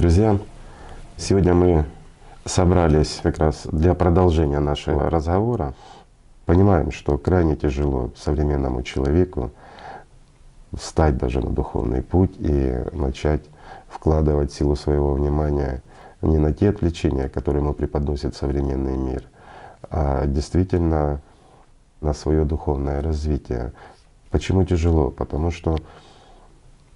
[0.00, 0.38] Друзья!
[1.18, 1.84] Сегодня мы
[2.46, 5.74] собрались как раз для продолжения нашего разговора.
[6.46, 9.50] Понимаем, что крайне тяжело современному человеку
[10.72, 13.42] встать даже на духовный путь и начать
[13.90, 15.82] вкладывать силу своего внимания
[16.22, 19.24] не на те отвлечения, которые ему преподносит современный мир,
[19.90, 21.20] а действительно
[22.00, 23.74] на свое духовное развитие.
[24.30, 25.10] Почему тяжело?
[25.10, 25.76] Потому что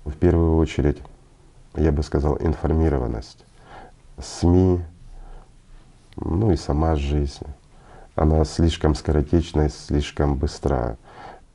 [0.07, 1.03] в первую очередь,
[1.77, 3.45] я бы сказал, информированность.
[4.19, 4.81] СМИ,
[6.17, 7.47] ну и сама жизнь,
[8.15, 10.97] она слишком скоротечна и слишком быстра.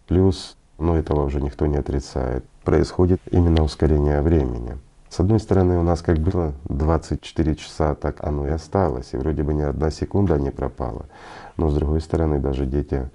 [0.08, 4.78] Плюс, ну этого уже никто не отрицает, происходит именно ускорение времени.
[5.10, 9.42] С одной стороны, у нас как было 24 часа, так оно и осталось, и вроде
[9.42, 11.06] бы ни одна секунда не пропала.
[11.58, 13.10] Но с другой стороны, даже дети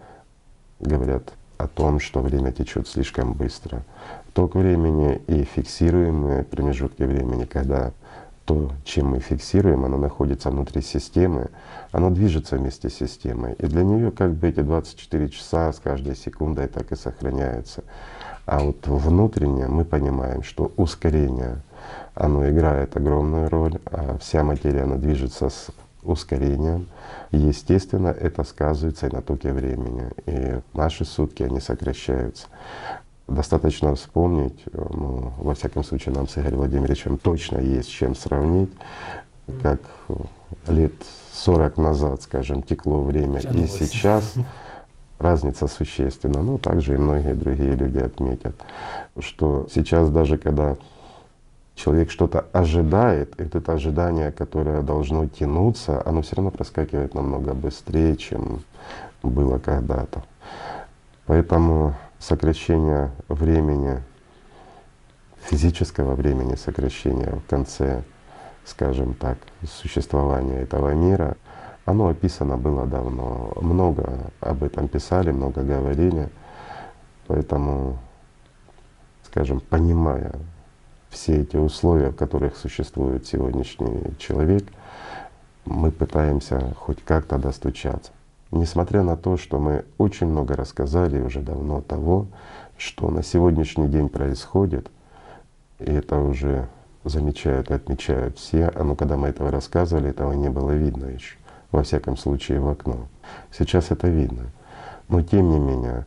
[0.80, 3.82] говорят о том, что время течет слишком быстро.
[4.34, 7.92] Ток времени и фиксируемые промежутки времени, когда
[8.44, 11.50] то, чем мы фиксируем, оно находится внутри системы,
[11.92, 13.54] оно движется вместе с системой.
[13.54, 17.84] И для нее как бы эти 24 часа с каждой секундой так и сохраняются.
[18.44, 21.62] А вот внутренне мы понимаем, что ускорение,
[22.16, 25.69] оно играет огромную роль, а вся материя, она движется с
[26.02, 26.88] ускорением.
[27.30, 30.10] Естественно, это сказывается и на токе времени.
[30.26, 32.48] И наши сутки, они сокращаются.
[33.27, 38.70] Достаточно вспомнить, ну, во всяком случае, нам с Игорем Владимировичем точно есть чем сравнить,
[39.62, 39.81] как
[40.69, 40.93] лет
[41.32, 44.34] 40 назад, скажем, текло время, и сейчас
[45.19, 46.43] разница существенна.
[46.43, 48.54] Ну, также и многие другие люди отметят,
[49.19, 50.77] что сейчас даже когда
[51.75, 58.16] человек что-то ожидает, и это ожидание, которое должно тянуться, оно все равно проскакивает намного быстрее,
[58.16, 58.62] чем
[59.22, 60.22] было когда-то.
[61.27, 64.02] Поэтому сокращение времени,
[65.42, 68.02] физического времени сокращения в конце,
[68.64, 69.36] скажем так,
[69.68, 71.36] существования этого мира,
[71.84, 73.52] оно описано было давно.
[73.60, 76.30] Много об этом писали, много говорили.
[77.26, 77.98] Поэтому,
[79.24, 80.32] скажем, понимая
[81.10, 84.64] все эти условия, в которых существует сегодняшний человек,
[85.66, 88.12] мы пытаемся хоть как-то достучаться.
[88.54, 92.28] Несмотря на то, что мы очень много рассказали уже давно того,
[92.78, 94.92] что на сегодняшний день происходит,
[95.81, 96.69] и это уже
[97.03, 101.34] замечают и отмечают все, а ну когда мы этого рассказывали, этого не было видно еще,
[101.72, 103.09] во всяком случае в окно.
[103.50, 104.44] Сейчас это видно.
[105.09, 106.06] Но тем не менее,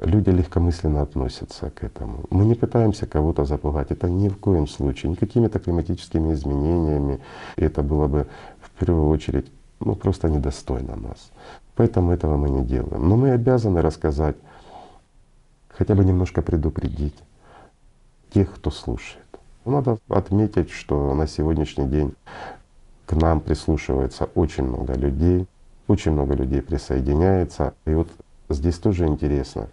[0.00, 2.24] люди легкомысленно относятся к этому.
[2.30, 7.20] Мы не пытаемся кого-то запугать, это ни в коем случае, никакими-то климатическими изменениями.
[7.54, 8.26] И это было бы
[8.60, 9.46] в первую очередь
[9.80, 11.30] ну, просто недостойно нас.
[11.80, 13.08] Поэтому этого мы не делаем.
[13.08, 14.36] Но мы обязаны рассказать,
[15.70, 17.16] хотя бы немножко предупредить
[18.34, 19.24] тех, кто слушает.
[19.64, 22.12] Надо отметить, что на сегодняшний день
[23.06, 25.46] к нам прислушивается очень много людей,
[25.88, 27.72] очень много людей присоединяется.
[27.86, 28.08] И вот
[28.50, 29.68] здесь тоже интересно.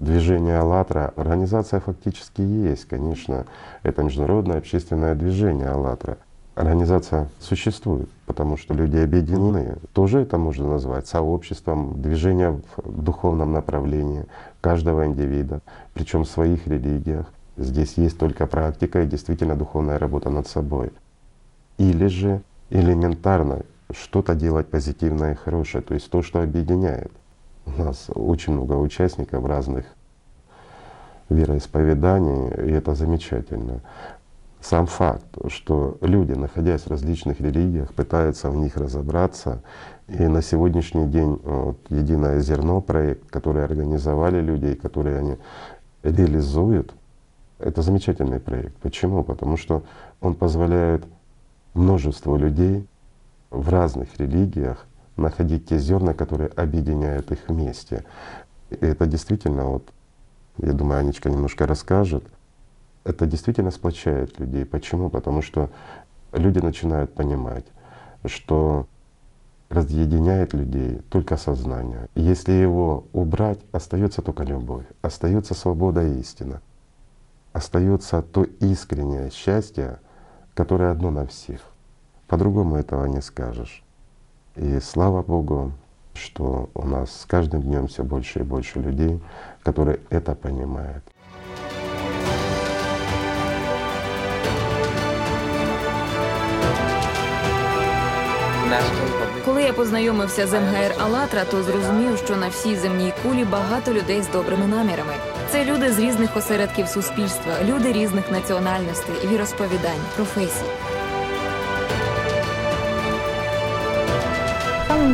[0.00, 3.46] Движение «АЛЛАТРА», организация фактически есть, конечно,
[3.82, 6.18] это международное общественное движение «АЛЛАТРА».
[6.54, 9.76] Организация существует, потому что люди объединены.
[9.92, 14.26] Тоже это можно назвать сообществом, движение в духовном направлении
[14.60, 15.62] каждого индивида,
[15.94, 17.26] причем в своих религиях.
[17.56, 20.92] Здесь есть только практика и действительно духовная работа над собой.
[21.78, 23.62] Или же элементарно
[23.92, 27.10] что-то делать позитивное и хорошее, то есть то, что объединяет.
[27.66, 29.86] У нас очень много участников разных
[31.28, 33.80] вероисповеданий, и это замечательно.
[34.64, 39.62] Сам факт, что люди, находясь в различных религиях, пытаются в них разобраться,
[40.08, 45.36] и на сегодняшний день вот, «Единое зерно» проект, который организовали люди и который они
[46.02, 46.94] реализуют,
[47.58, 48.74] это замечательный проект.
[48.76, 49.22] Почему?
[49.22, 49.82] Потому что
[50.22, 51.04] он позволяет
[51.74, 52.86] множеству людей
[53.50, 54.86] в разных религиях
[55.18, 58.06] находить те зерна, которые объединяют их вместе.
[58.70, 59.86] И это действительно, вот,
[60.56, 62.24] я думаю, Анечка немножко расскажет,
[63.04, 64.64] это действительно сплочает людей.
[64.64, 65.10] Почему?
[65.10, 65.70] Потому что
[66.32, 67.64] люди начинают понимать,
[68.24, 68.86] что
[69.68, 72.08] разъединяет людей только сознание.
[72.14, 76.60] Если его убрать, остается только любовь, остается свобода и истина,
[77.52, 79.98] остается то искреннее счастье,
[80.54, 81.60] которое одно на всех.
[82.26, 83.82] По-другому этого не скажешь.
[84.56, 85.72] И слава Богу,
[86.14, 89.20] что у нас с каждым днем все больше и больше людей,
[89.62, 91.04] которые это понимают.
[99.44, 104.22] Коли я познайомився з МГР Алатра, то зрозумів, що на всій земній кулі багато людей
[104.22, 105.14] з добрими намірами.
[105.50, 110.70] Це люди з різних осередків суспільства, люди різних національностей, віросповідань, професій.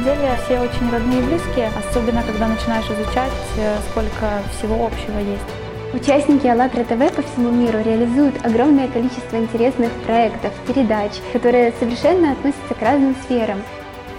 [0.05, 5.60] Деле все очень родные и близкие, особенно когда начинаешь изучать, э, сколько всего общего есть.
[5.93, 12.75] Участники АЛЛАТРА ТВ по всему миру реализуют огромное количество интересных проектов, передач, которые совершенно относятся
[12.75, 13.61] к разным сферам.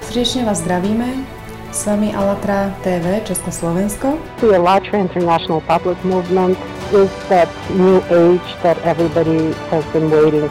[0.02, 1.06] Srdečne vás zdravíme.
[1.72, 4.18] S vami Alatra TV Československo.
[4.42, 6.58] The Alatra International Public Movement
[6.92, 10.50] is that new age that everybody has been waiting.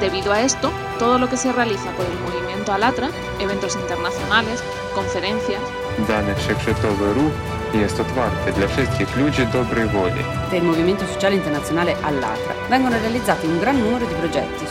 [0.00, 3.08] Debido a esto, todo lo que se realiza por el movimiento Alatra,
[3.40, 4.62] eventos internacionales,
[4.94, 5.62] conferencias,
[6.06, 10.22] Dane Všekšetový ruch jest otwarte dla wszystkich ludzi dobrej woli.
[10.50, 14.64] del Movimento Sociale Internazionale All'Atra vengono realizzati un gran numero di progetti.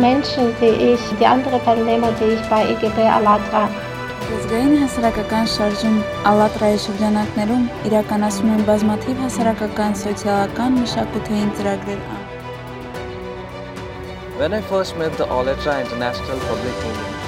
[0.00, 3.68] Menschen, die ich, die andere Teilnehmer, die ich bei EGB Alatra
[4.32, 5.96] Ազգային հասարակական շարժում
[6.28, 12.00] «ԱԼԱՏՐԱ»-ի շրջանակներում իրականացում են բազմաթիվ հասարակական, սոցիալական, մշակութային ծրագրեր։
[14.40, 17.18] When I first met the Allatra International Public Movement,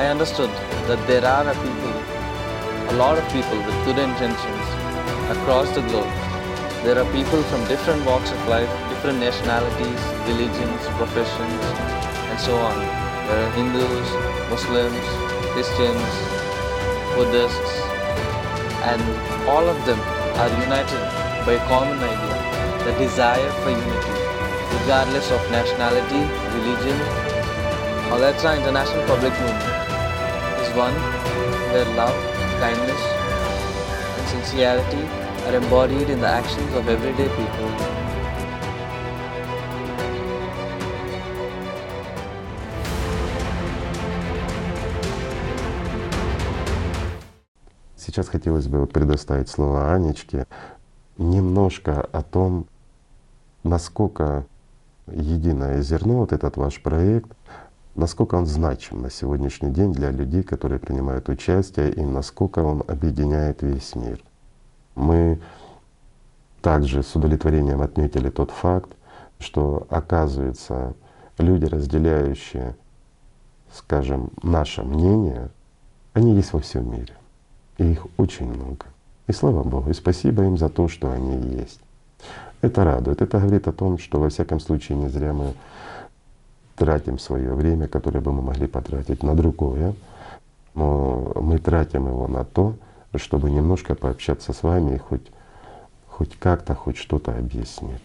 [0.00, 0.52] I understood
[0.88, 1.93] that there are a people,
[2.88, 4.66] a lot of people with good intentions
[5.30, 6.12] across the globe.
[6.84, 11.62] There are people from different walks of life, different nationalities, religions, professions,
[12.28, 12.76] and so on.
[13.26, 14.08] There are Hindus,
[14.52, 15.06] Muslims,
[15.56, 16.12] Christians,
[17.16, 17.72] Buddhists,
[18.92, 19.00] and
[19.48, 19.98] all of them
[20.42, 21.02] are united
[21.46, 22.36] by a common idea,
[22.84, 24.16] the desire for unity,
[24.76, 26.22] regardless of nationality,
[26.52, 26.98] religion.
[28.12, 29.74] Alatra International Public Movement
[30.60, 30.94] is one
[31.72, 33.02] where love, kindness,
[34.18, 35.04] and sincerity
[35.46, 37.70] are embodied in the actions of everyday people.
[47.96, 50.46] Сейчас хотелось бы предоставить слово Анечке
[51.18, 52.66] немножко о том,
[53.64, 54.46] насколько
[55.06, 57.32] единое зерно, вот этот ваш проект,
[57.94, 63.62] насколько он значим на сегодняшний день для людей, которые принимают участие, и насколько он объединяет
[63.62, 64.20] весь мир.
[64.94, 65.40] Мы
[66.62, 68.90] также с удовлетворением отметили тот факт,
[69.38, 70.94] что оказывается
[71.38, 72.76] люди, разделяющие,
[73.72, 75.50] скажем, наше мнение,
[76.12, 77.14] они есть во всем мире.
[77.78, 78.86] И их очень много.
[79.26, 81.80] И слава Богу, и спасибо им за то, что они есть.
[82.60, 83.20] Это радует.
[83.20, 85.54] Это говорит о том, что во всяком случае не зря мы
[86.76, 89.94] тратим свое время, которое бы мы могли потратить на другое,
[90.74, 92.74] но мы тратим его на то,
[93.16, 95.26] чтобы немножко пообщаться с вами и хоть,
[96.08, 98.02] хоть как-то, хоть что-то объяснить.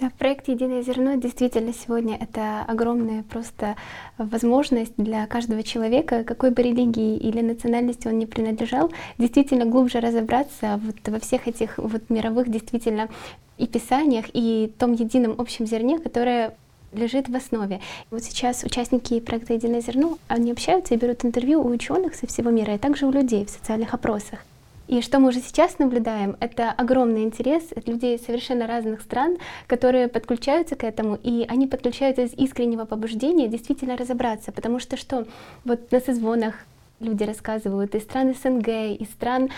[0.00, 3.74] Да, проект «Единое зерно» действительно сегодня это огромная просто
[4.16, 10.80] возможность для каждого человека, какой бы религии или национальности он ни принадлежал, действительно глубже разобраться
[10.84, 13.08] вот во всех этих вот мировых действительно
[13.56, 16.54] и писаниях, и том едином общем зерне, которое
[16.92, 17.80] лежит в основе.
[18.10, 22.50] Вот сейчас участники проекта «Единое зерно», они общаются и берут интервью у ученых со всего
[22.50, 24.40] мира, и также у людей в социальных опросах.
[24.88, 30.08] И что мы уже сейчас наблюдаем, это огромный интерес от людей совершенно разных стран, которые
[30.08, 35.26] подключаются к этому, и они подключаются из искреннего побуждения действительно разобраться, потому что что?
[35.66, 36.54] Вот на созвонах
[37.00, 38.68] люди рассказывают из стран СНГ,
[38.98, 39.50] из стран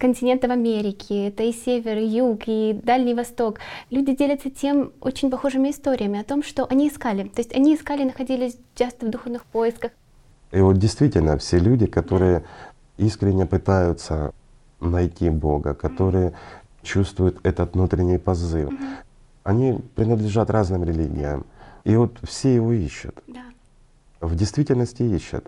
[0.00, 3.58] континентов Америки, это и север, и юг, и Дальний Восток.
[3.90, 7.24] Люди делятся тем очень похожими историями о том, что они искали.
[7.28, 9.92] То есть они искали, находились часто в духовных поисках.
[10.50, 12.44] И вот действительно все люди, которые
[12.96, 14.32] искренне пытаются
[14.80, 16.32] найти Бога, которые
[16.82, 18.70] чувствуют этот внутренний позыв,
[19.44, 21.44] они принадлежат разным религиям.
[21.84, 23.14] И вот все его ищут.
[23.26, 23.44] Да.
[24.20, 25.44] В действительности ищут.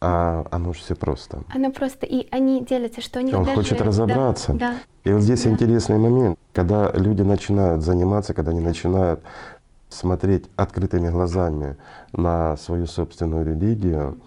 [0.00, 1.42] А оно же все просто.
[1.54, 4.54] Оно просто, и они делятся, что они Он даже- хочет разобраться.
[4.54, 5.50] Да, И вот здесь Да.
[5.50, 9.20] интересный момент, когда люди начинают заниматься, когда они начинают
[9.90, 11.76] смотреть открытыми глазами
[12.12, 14.18] на свою собственную религию,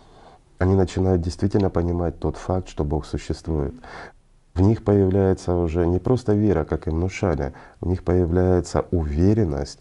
[0.60, 3.74] они начинают действительно понимать тот факт, что Бог существует.
[4.54, 9.80] В них появляется уже не просто вера, как им внушали, у них появляется уверенность,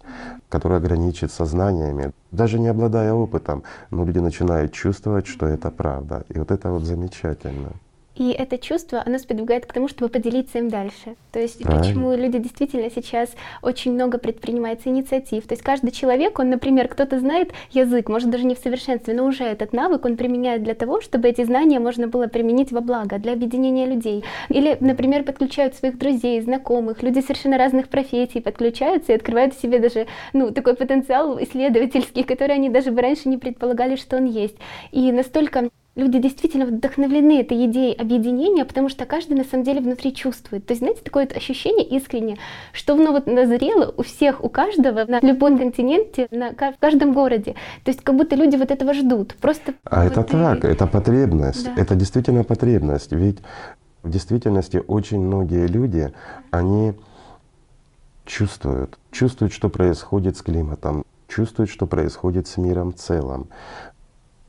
[0.48, 2.12] которая граничит сознаниями.
[2.30, 6.24] Даже не обладая опытом, но люди начинают чувствовать, что это правда.
[6.30, 7.72] И вот это вот замечательно.
[8.14, 11.16] И это чувство, оно сподвигает к тому, чтобы поделиться им дальше.
[11.33, 11.83] То есть Правильно.
[11.83, 15.47] почему люди действительно сейчас очень много предпринимается инициатив.
[15.47, 19.25] То есть каждый человек, он, например, кто-то знает язык, может даже не в совершенстве, но
[19.25, 23.19] уже этот навык он применяет для того, чтобы эти знания можно было применить во благо,
[23.19, 24.25] для объединения людей.
[24.50, 29.78] Или, например, подключают своих друзей, знакомых, люди совершенно разных профессий подключаются и открывают в себе
[29.78, 34.57] даже ну, такой потенциал исследовательский, который они даже бы раньше не предполагали, что он есть.
[34.90, 40.14] И настолько Люди действительно вдохновлены этой идеей объединения, потому что каждый на самом деле внутри
[40.14, 40.64] чувствует.
[40.64, 42.38] То есть, знаете, такое вот ощущение искренне,
[42.72, 47.56] что ну, вот назрело у всех, у каждого, на любом континенте, на, в каждом городе.
[47.84, 49.34] То есть как будто люди вот этого ждут.
[49.34, 51.75] Просто а вот это так, это потребность, да.
[51.76, 53.12] это действительно потребность.
[53.12, 53.38] Ведь
[54.02, 56.11] в действительности очень многие люди,
[56.50, 56.94] они
[58.25, 63.49] чувствуют, чувствуют, что происходит с климатом, чувствуют, что происходит с миром в целом.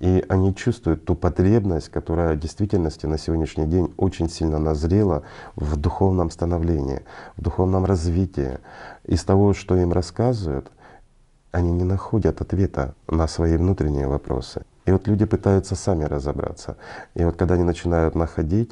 [0.03, 5.23] И они чувствуют ту потребность, которая в действительности на сегодняшний день очень сильно назрела
[5.55, 7.03] в духовном становлении,
[7.37, 8.59] в духовном развитии.
[9.05, 10.69] Из того, что им рассказывают,
[11.53, 14.65] они не находят ответа на свои внутренние вопросы.
[14.85, 16.75] И вот люди пытаются сами разобраться.
[17.15, 18.71] И вот когда они начинают находить,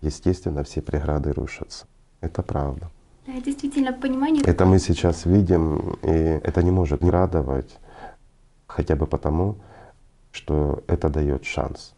[0.00, 1.86] естественно, все преграды рушатся.
[2.20, 2.88] Это правда.
[3.26, 4.44] Да, действительно, понимание.
[4.44, 7.80] Это мы сейчас видим, и это не может не радовать,
[8.68, 9.56] хотя бы потому,
[10.32, 11.92] что это дает шанс.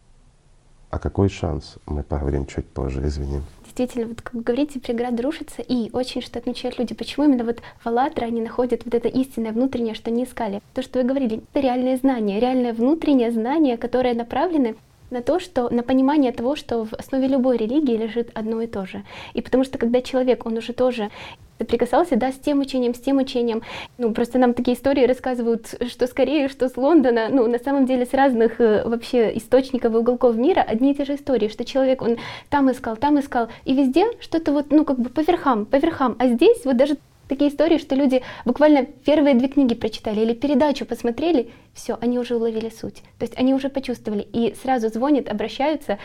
[0.91, 3.41] А какой шанс, мы поговорим чуть позже, извини.
[3.63, 7.59] Действительно, вот как вы говорите, преграды рушатся, и очень что отмечают люди, почему именно вот
[7.79, 10.61] в «АЛЛАТРА» они находят вот это истинное внутреннее, что они искали.
[10.73, 14.75] То, что вы говорили, это реальные знания, реальное внутреннее знание, которое направлены
[15.09, 18.85] на то, что на понимание того, что в основе любой религии лежит одно и то
[18.85, 19.03] же.
[19.33, 21.09] И потому что когда человек, он уже тоже
[21.59, 23.61] соприкасался, да, с тем учением, с тем учением.
[23.97, 28.05] Ну, просто нам такие истории рассказывают, что скорее, что с Лондона, ну, на самом деле
[28.05, 32.01] с разных э, вообще источников и уголков мира одни и те же истории, что человек,
[32.01, 32.17] он
[32.49, 36.15] там искал, там искал, и везде что-то вот, ну, как бы по верхам, по верхам.
[36.19, 36.97] А здесь вот даже
[37.27, 42.35] такие истории, что люди буквально первые две книги прочитали или передачу посмотрели, все, они уже
[42.35, 43.01] уловили суть.
[43.17, 45.97] То есть они уже почувствовали и сразу звонят, обращаются.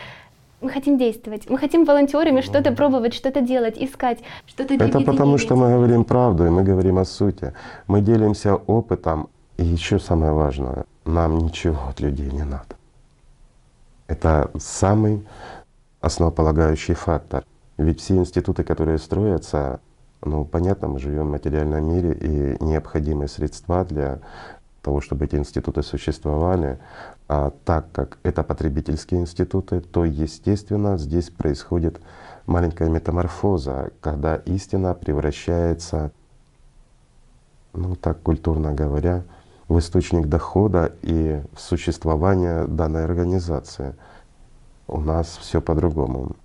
[0.61, 5.55] Мы хотим действовать, мы хотим волонтерами что-то пробовать, что-то делать, искать, что-то Это потому, что
[5.55, 7.53] мы говорим правду, и мы говорим о сути.
[7.87, 12.75] Мы делимся опытом, и еще самое важное, нам ничего от людей не надо.
[14.07, 15.25] Это самый
[15.99, 17.43] основополагающий фактор.
[17.77, 19.79] Ведь все институты, которые строятся,
[20.23, 24.19] ну, понятно, мы живем в материальном мире, и необходимые средства для
[24.83, 26.77] того, чтобы эти институты существовали.
[27.33, 32.01] А так как это потребительские институты, то, естественно, здесь происходит
[32.45, 36.11] маленькая метаморфоза, когда истина превращается,
[37.71, 39.23] ну так культурно говоря,
[39.69, 43.95] в источник дохода и в существование данной организации.
[44.89, 46.35] У нас все по-другому.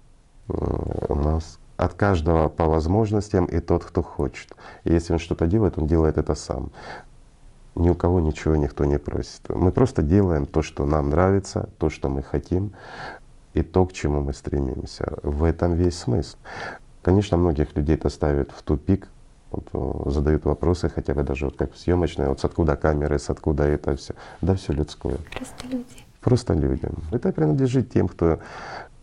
[0.47, 4.55] У нас от каждого по возможностям и тот, кто хочет.
[4.85, 6.71] И если он что-то делает, он делает это сам.
[7.77, 9.49] Ни у кого ничего никто не просит.
[9.49, 12.73] Мы просто делаем то, что нам нравится, то, что мы хотим,
[13.53, 15.19] и то, к чему мы стремимся.
[15.23, 16.39] В этом весь смысл.
[17.03, 19.09] Конечно, многих людей это ставит в тупик,
[19.51, 23.31] вот, задают вопросы, хотя бы даже вот как в съемочной, вот с откуда камеры, с
[23.31, 24.15] откуда это все.
[24.41, 25.19] Да, все людское.
[25.31, 26.05] Просто люди.
[26.21, 26.95] Просто людям.
[27.13, 28.41] Это принадлежит тем, кто,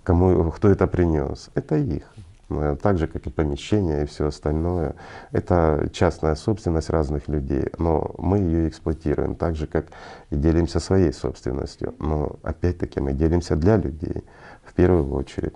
[0.04, 1.50] кому, кто это принес.
[1.54, 2.04] Это их.
[2.60, 4.96] Э, так же, как и помещение и все остальное.
[5.32, 9.88] Это частная собственность разных людей, но мы ее эксплуатируем так же, как
[10.30, 11.96] и делимся своей собственностью.
[12.00, 14.24] Но опять-таки мы делимся для людей
[14.64, 15.54] в первую очередь.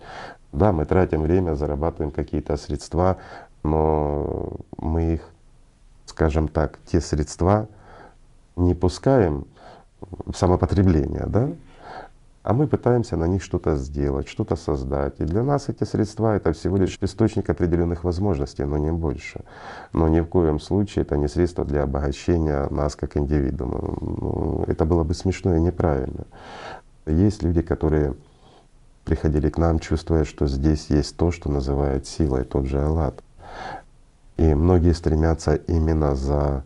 [0.52, 3.18] Да, мы тратим время, зарабатываем какие-то средства,
[3.64, 5.30] но мы их,
[6.06, 7.68] скажем так, те средства
[8.56, 9.46] не пускаем
[10.00, 11.50] в самопотребление, да?
[12.48, 15.20] А мы пытаемся на них что-то сделать, что-то создать.
[15.20, 19.42] И для нас эти средства— это всего лишь источник определенных возможностей, но не больше.
[19.92, 23.98] Но ни в коем случае это не средство для обогащения нас как индивидуума.
[24.00, 26.24] Ну, это было бы смешно и неправильно.
[27.06, 28.14] Есть люди, которые
[29.04, 33.22] приходили к нам, чувствуя, что здесь есть то, что называют силой, тот же Аллат.
[34.38, 36.64] И многие стремятся именно за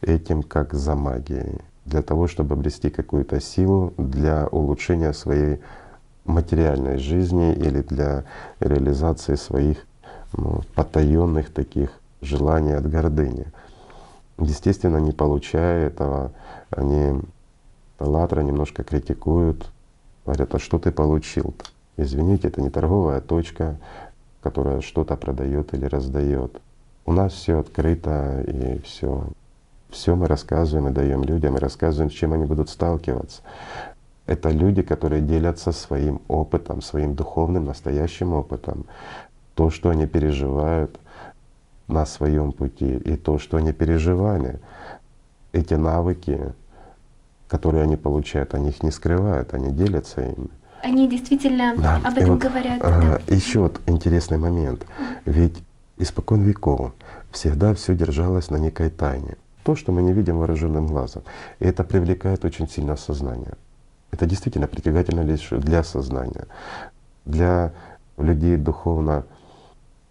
[0.00, 5.60] этим, как за магией для того, чтобы обрести какую-то силу для улучшения своей
[6.24, 8.24] материальной жизни или для
[8.60, 9.78] реализации своих
[10.36, 11.90] ну, потаенных таких
[12.20, 13.46] желаний от гордыни.
[14.38, 16.32] Естественно, не получая этого,
[16.70, 17.20] они
[17.98, 19.70] Латра немножко критикуют,
[20.24, 21.64] говорят, а что ты получил-то?
[21.96, 23.76] Извините, это не торговая точка,
[24.42, 26.60] которая что-то продает или раздает.
[27.06, 29.24] У нас все открыто и все
[29.90, 33.42] все мы рассказываем и даем людям, и рассказываем, с чем они будут сталкиваться.
[34.26, 38.84] Это люди, которые делятся своим опытом, своим духовным, настоящим опытом.
[39.54, 40.98] То, что они переживают
[41.88, 44.60] на своем пути, и то, что они переживали.
[45.52, 46.52] Эти навыки,
[47.48, 50.50] которые они получают, они их не скрывают, они делятся ими.
[50.82, 51.96] Они действительно да.
[52.04, 52.80] об этом вот, говорят.
[52.82, 53.34] А, да.
[53.34, 54.84] Еще вот интересный момент.
[55.24, 55.56] Ведь
[55.96, 56.92] испокон веков
[57.32, 61.24] всегда все держалось на некой тайне то, что мы не видим вооруженным глазом.
[61.58, 63.52] И это привлекает очень сильно сознание.
[64.10, 66.46] Это действительно притягательно лишь для сознания.
[67.26, 67.72] Для
[68.16, 69.26] людей духовно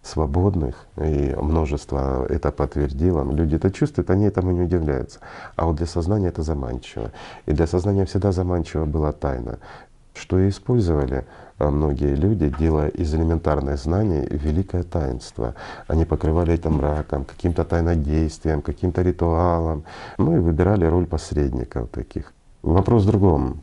[0.04, 5.18] свободных, и множество это подтвердило, люди это чувствуют, они этому не удивляются.
[5.56, 7.10] А вот для сознания это заманчиво.
[7.46, 9.58] И для сознания всегда заманчиво была тайна,
[10.14, 11.26] что и использовали
[11.58, 15.54] многие люди, делая из элементарных знаний великое таинство.
[15.86, 19.84] Они покрывали это мраком, каким-то тайнодействием, каким-то ритуалом,
[20.18, 22.32] ну и выбирали роль посредников таких.
[22.62, 23.60] Вопрос в другом.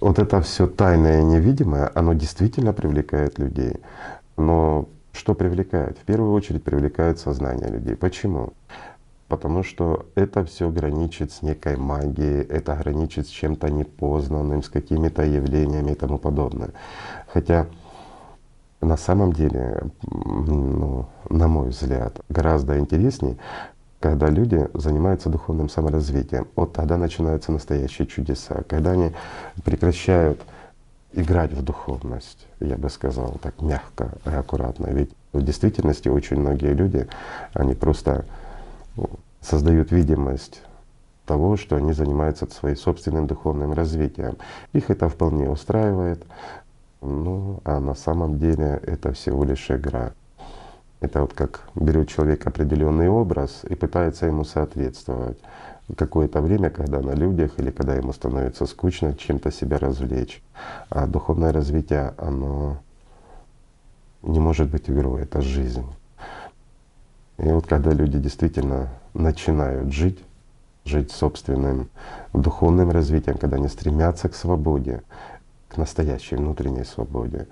[0.00, 3.74] Вот это все тайное и невидимое, оно действительно привлекает людей.
[4.36, 5.98] Но что привлекает?
[5.98, 7.96] В первую очередь привлекает сознание людей.
[7.96, 8.52] Почему?
[9.30, 15.22] Потому что это все граничит с некой магией, это граничит с чем-то непознанным, с какими-то
[15.22, 16.70] явлениями и тому подобное.
[17.32, 17.68] Хотя
[18.80, 23.36] на самом деле, ну, на мой взгляд, гораздо интереснее,
[24.00, 26.48] когда люди занимаются духовным саморазвитием.
[26.56, 29.12] Вот тогда начинаются настоящие чудеса, когда они
[29.62, 30.40] прекращают
[31.12, 34.88] играть в духовность, я бы сказал так мягко и аккуратно.
[34.88, 37.06] Ведь в действительности очень многие люди,
[37.54, 38.24] они просто
[39.40, 40.62] создают видимость
[41.26, 44.36] того, что они занимаются своим собственным духовным развитием.
[44.72, 46.24] Их это вполне устраивает,
[47.00, 50.12] ну а на самом деле это всего лишь игра.
[51.00, 55.38] Это вот как берет человек определенный образ и пытается ему соответствовать
[55.96, 60.42] какое-то время, когда на людях или когда ему становится скучно, чем-то себя развлечь.
[60.88, 62.78] А духовное развитие, оно
[64.22, 65.86] не может быть игрой, это жизнь.
[67.42, 70.18] И вот когда люди действительно начинают жить,
[70.84, 71.88] жить собственным
[72.34, 75.02] духовным развитием, когда они стремятся к свободе,
[75.68, 77.46] к настоящей внутренней свободе,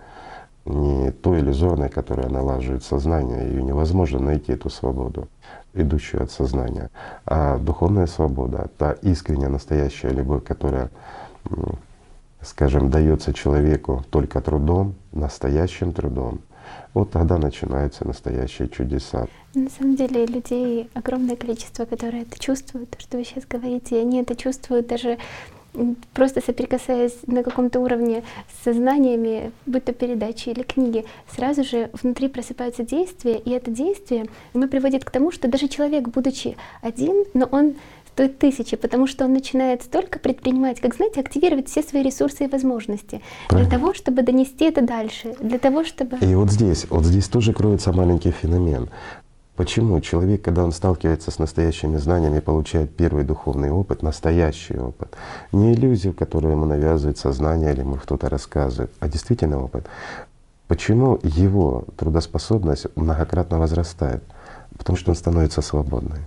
[0.66, 5.28] не той иллюзорной, которая налаживает сознание, ее невозможно найти эту свободу
[5.72, 6.90] идущую от сознания.
[7.24, 10.90] А духовная свобода, та искренняя, настоящая любовь, которая,
[12.42, 16.40] скажем, дается человеку только трудом, настоящим трудом,
[16.98, 19.28] вот тогда начинаются настоящие чудеса.
[19.54, 24.20] На самом деле людей огромное количество, которые это чувствуют, то, что вы сейчас говорите, они
[24.20, 25.18] это чувствуют даже
[26.12, 32.28] просто соприкасаясь на каком-то уровне с сознаниями, будь то передачи или книги, сразу же внутри
[32.28, 37.46] просыпаются действия, и это действие оно приводит к тому, что даже человек, будучи один, но
[37.52, 37.74] он
[38.18, 42.48] стоит тысячи, потому что он начинает столько предпринимать, как, знаете, активировать все свои ресурсы и
[42.48, 43.70] возможности Правильно.
[43.70, 46.16] для того, чтобы донести это дальше, для того, чтобы…
[46.16, 48.88] И вот здесь, вот здесь тоже кроется маленький феномен.
[49.54, 55.14] Почему человек, когда он сталкивается с настоящими знаниями, получает первый духовный опыт, настоящий опыт,
[55.52, 59.86] не иллюзию, которую ему навязывает сознание или ему кто-то рассказывает, а действительно опыт,
[60.66, 64.24] почему его трудоспособность многократно возрастает?
[64.76, 66.18] Потому что он становится свободным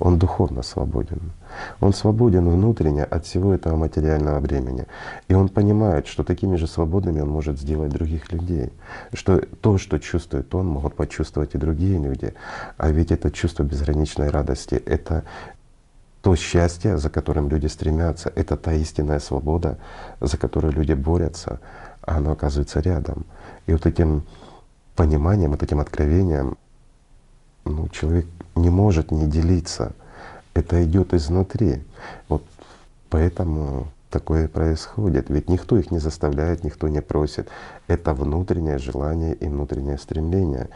[0.00, 1.32] он духовно свободен.
[1.80, 4.86] Он свободен внутренне от всего этого материального бремени.
[5.28, 8.70] И он понимает, что такими же свободными он может сделать других людей.
[9.12, 12.34] Что то, что чувствует он, могут почувствовать и другие люди.
[12.76, 15.24] А ведь это чувство безграничной радости— это
[16.22, 19.78] то счастье, за которым люди стремятся, это та истинная свобода,
[20.20, 21.60] за которую люди борются,
[22.02, 23.24] а оно оказывается рядом.
[23.66, 24.24] И вот этим
[24.96, 26.56] пониманием, вот этим откровением
[27.68, 29.92] ну, человек не может не делиться.
[30.54, 31.82] Это идет изнутри.
[32.28, 32.42] Вот
[33.10, 35.30] поэтому такое происходит.
[35.30, 37.48] Ведь никто их не заставляет, никто не просит.
[37.86, 40.68] Это внутреннее желание и внутреннее стремление.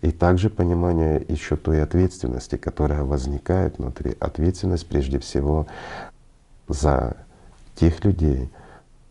[0.00, 4.16] И также понимание еще той ответственности, которая возникает внутри.
[4.20, 5.66] Ответственность прежде всего
[6.66, 7.16] за
[7.74, 8.50] тех людей,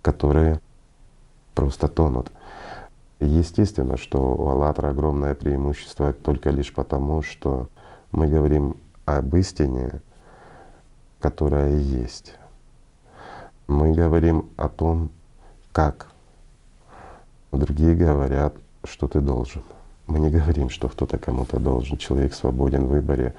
[0.01, 0.59] которые
[1.55, 2.31] просто тонут.
[3.19, 7.67] Естественно, что у «АЛЛАТРА» огромное преимущество только лишь потому, что
[8.11, 10.01] мы говорим об истине,
[11.19, 12.35] которая есть.
[13.67, 15.09] Мы говорим о том,
[15.71, 16.07] как.
[17.51, 18.53] Другие говорят,
[18.83, 19.63] что ты должен.
[20.05, 21.97] Мы не говорим, что кто-то кому-то должен.
[21.97, 23.33] Человек свободен в выборе,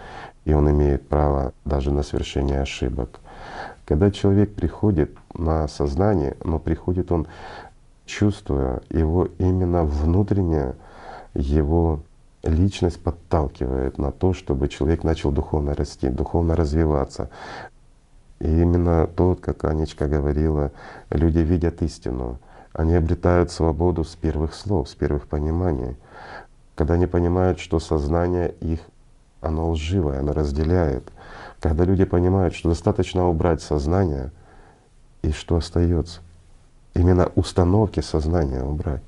[0.45, 3.21] и он имеет право даже на совершение ошибок.
[3.87, 7.27] Когда человек приходит на сознание, но приходит он
[8.09, 10.75] чувствуя его именно внутреннее,
[11.35, 12.01] его
[12.43, 17.29] личность подталкивает на то, чтобы человек начал духовно расти, духовно развиваться.
[18.41, 20.73] И именно то, как Анечка говорила,
[21.11, 22.39] люди видят истину.
[22.73, 25.97] Они обретают свободу с первых слов, с первых пониманий.
[26.77, 28.81] Когда они понимают, что сознание их,
[29.41, 31.05] оно лживое, оно разделяет.
[31.61, 34.31] Когда люди понимают, что достаточно убрать сознание,
[35.23, 36.21] и что остается?
[36.99, 39.03] Именно установки сознания убрать.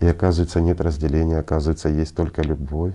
[0.00, 2.94] И оказывается, нет разделения, оказывается, есть только любовь.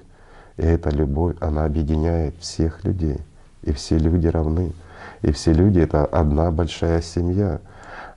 [0.57, 3.19] И эта любовь, она объединяет всех людей.
[3.61, 4.73] И все люди равны.
[5.21, 7.59] И все люди— это одна большая семья.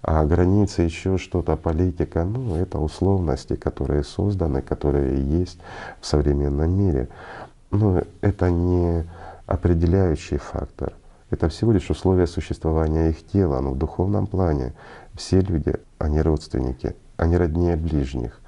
[0.03, 5.59] А границы, еще что-то, политика, ну, это условности, которые созданы, которые есть
[6.01, 7.09] в современном мире.
[7.71, 9.05] Но это не
[9.47, 10.94] определяющий фактор.
[11.31, 14.73] Это всего лишь условия существования их тела, но в духовном плане
[15.18, 18.40] все люди, они родственники, они роднее ближних.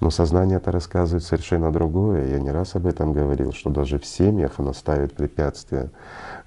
[0.00, 2.28] Но сознание это рассказывает совершенно другое.
[2.28, 5.90] Я не раз об этом говорил, что даже в семьях оно ставит препятствия.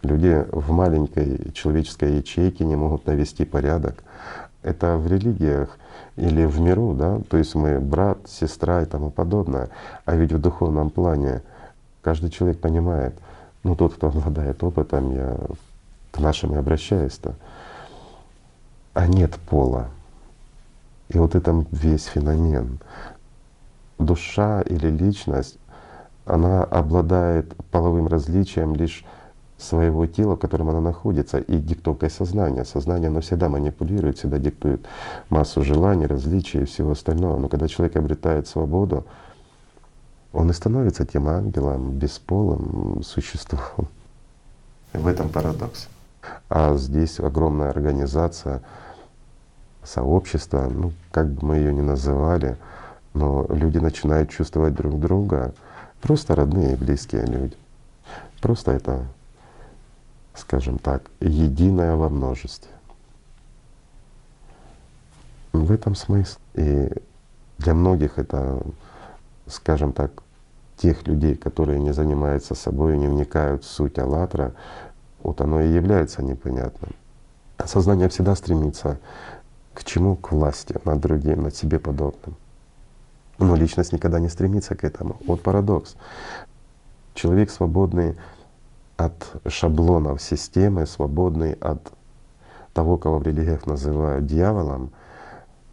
[0.03, 4.03] Люди в маленькой человеческой ячейке не могут навести порядок.
[4.62, 5.77] Это в религиях
[6.15, 9.69] или в миру, да, то есть мы брат, сестра и тому подобное.
[10.05, 11.41] А ведь в духовном плане
[12.01, 13.15] каждый человек понимает,
[13.63, 15.38] ну тот, кто обладает опытом, я
[16.12, 17.36] к нашим и обращаюсь-то,
[18.99, 19.88] а нет пола.
[21.07, 22.79] И вот это весь феномен.
[23.97, 25.57] Душа или личность,
[26.25, 29.05] она обладает половым различием лишь
[29.57, 32.65] своего тела, в котором она находится, и диктовкой сознания.
[32.65, 34.85] Сознание, оно всегда манипулирует, всегда диктует
[35.29, 37.39] массу желаний, различий и всего остального.
[37.39, 39.05] Но когда человек обретает свободу,
[40.33, 43.88] он и становится тем ангелом, бесполым существом.
[44.93, 45.88] В этом парадокс.
[46.49, 48.62] А здесь огромная организация,
[49.83, 52.57] сообщество, ну, как бы мы ее ни называли,
[53.13, 55.53] но люди начинают чувствовать друг друга,
[56.01, 57.55] просто родные и близкие люди.
[58.41, 59.05] Просто это
[60.39, 62.71] скажем так, единое во множестве.
[65.53, 66.39] В этом смысл.
[66.55, 66.89] И
[67.57, 68.61] для многих это,
[69.47, 70.11] скажем так,
[70.77, 74.53] тех людей, которые не занимаются собой, не вникают в суть «АЛЛАТРА»,
[75.21, 76.91] вот оно и является непонятным.
[77.65, 78.97] Сознание всегда стремится
[79.79, 80.15] к чему?
[80.17, 82.35] К власти над другим, над себе подобным.
[83.37, 85.15] Но личность никогда не стремится к этому.
[85.25, 85.95] Вот парадокс.
[87.13, 88.17] Человек свободный
[88.97, 89.13] от
[89.47, 91.93] шаблонов системы, свободный от
[92.73, 94.91] того, кого в религиях называют дьяволом,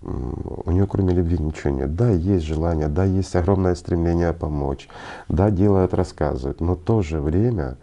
[0.03, 1.97] у него кроме любви ничего нет.
[1.97, 4.89] Да, есть желание, да, есть огромное стремление помочь,
[5.29, 7.77] да, делают, рассказывают, но в то же время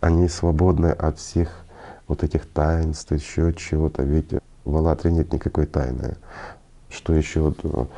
[0.00, 1.63] они свободны от всех
[2.06, 4.02] вот этих таинств, еще чего-то.
[4.02, 4.32] Ведь
[4.64, 6.16] в «АЛЛАТРе» нет никакой тайны.
[6.90, 7.88] Что еще вот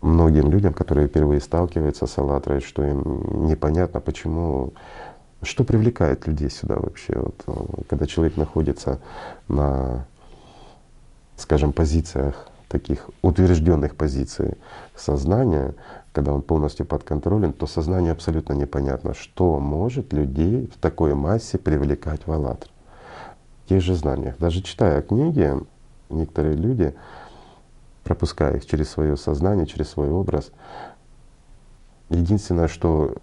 [0.00, 4.72] многим людям, которые впервые сталкиваются с «АЛЛАТРой», что им непонятно, почему,
[5.42, 7.14] что привлекает людей сюда вообще.
[7.16, 8.98] Вот, э, когда человек находится
[9.48, 10.06] на,
[11.36, 14.56] скажем, позициях таких утвержденных позиций
[14.94, 15.74] сознания,
[16.12, 21.58] когда он полностью под контролем, то сознание абсолютно непонятно, что может людей в такой массе
[21.58, 22.68] привлекать в «АЛЛАТР».
[23.70, 24.36] Тех же знаниях.
[24.40, 25.54] Даже читая книги,
[26.08, 26.92] некоторые люди
[28.02, 30.50] пропуская их через свое сознание, через свой образ.
[32.08, 33.14] Единственное, что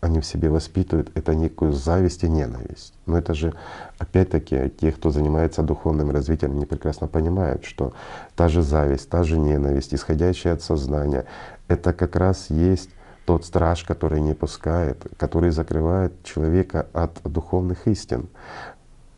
[0.00, 2.94] они в себе воспитывают, это некую зависть и ненависть.
[3.06, 3.54] Но это же,
[3.98, 7.92] опять-таки, те, кто занимается духовным развитием, они прекрасно понимают, что
[8.34, 11.26] та же зависть, та же ненависть, исходящая от сознания,
[11.68, 12.90] это как раз есть
[13.24, 18.28] тот страж, который не пускает, который закрывает человека от духовных истин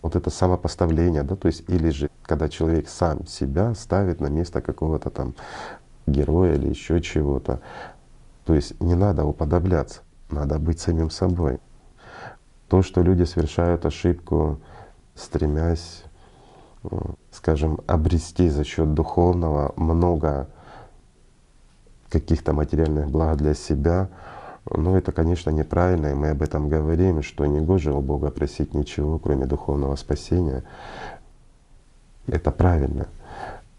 [0.05, 4.61] вот это самопоставление, да, то есть или же когда человек сам себя ставит на место
[4.61, 5.35] какого-то там
[6.07, 7.61] героя или еще чего-то.
[8.45, 11.59] То есть не надо уподобляться, надо быть самим собой.
[12.69, 14.61] То, что люди совершают ошибку,
[15.15, 16.05] стремясь,
[16.83, 16.89] э,
[17.31, 20.49] скажем, обрести за счет духовного много
[22.11, 24.11] каких-то материальных благ для себя,
[24.71, 28.75] ну, это, конечно, неправильно, и мы об этом говорим, что не гоже у Бога просить
[28.75, 30.65] ничего, кроме духовного спасения.
[32.27, 33.09] Это правильно.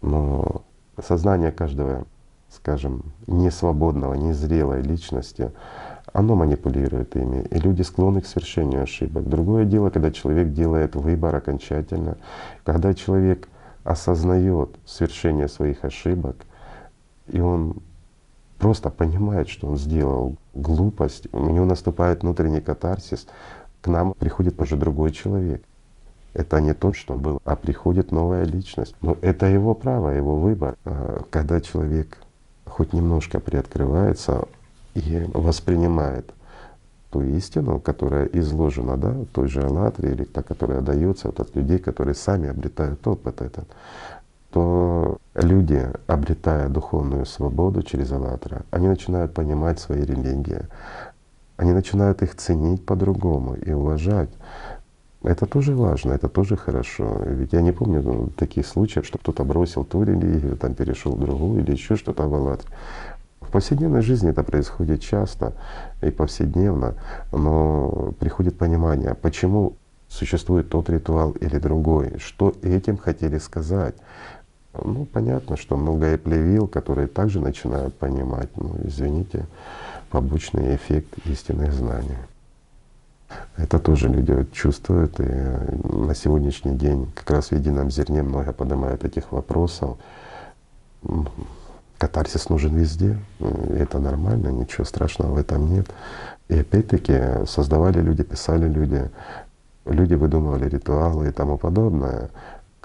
[0.00, 0.62] Но
[1.02, 2.04] сознание каждого,
[2.50, 5.50] скажем, несвободного, незрелой личности,
[6.12, 9.28] оно манипулирует ими, и люди склонны к совершению ошибок.
[9.28, 12.16] Другое дело, когда человек делает выбор окончательно,
[12.64, 13.48] когда человек
[13.82, 16.36] осознает совершение своих ошибок,
[17.26, 17.82] и он
[18.58, 23.26] просто понимает, что он сделал глупость, у него наступает внутренний катарсис,
[23.80, 25.62] к нам приходит уже другой человек.
[26.34, 28.94] Это не тот, что был, а приходит новая личность.
[29.00, 30.76] Но это его право, его выбор.
[30.84, 32.18] А когда человек
[32.66, 34.46] хоть немножко приоткрывается
[34.94, 36.34] и воспринимает
[37.10, 41.78] ту истину, которая изложена, да, той же «АЛЛАТРе» или та, которая дается вот от людей,
[41.78, 43.68] которые сами обретают опыт этот,
[44.56, 50.62] то люди, обретая духовную свободу через «АЛЛАТРА», они начинают понимать свои религии,
[51.58, 54.30] они начинают их ценить по-другому и уважать.
[55.22, 57.20] Это тоже важно, это тоже хорошо.
[57.26, 61.20] Ведь я не помню ну, таких случаев, что кто-то бросил ту религию, там перешел в
[61.20, 62.70] другую или еще что-то в «АЛЛАТРе».
[63.42, 65.52] В повседневной жизни это происходит часто
[66.00, 66.94] и повседневно,
[67.30, 69.74] но приходит понимание, почему
[70.08, 72.18] существует тот ритуал или другой.
[72.18, 73.96] Что этим хотели сказать?
[74.84, 79.46] Ну, понятно, что многое плевил, которые также начинают понимать, ну, извините,
[80.10, 82.18] побочный эффект истинных знаний.
[83.56, 89.04] Это тоже люди чувствуют, и на сегодняшний день как раз в едином зерне много поднимают
[89.04, 89.98] этих вопросов.
[91.98, 95.86] Катарсис нужен везде, это нормально, ничего страшного в этом нет.
[96.48, 99.10] И опять-таки создавали люди, писали люди,
[99.86, 102.30] люди выдумывали ритуалы и тому подобное.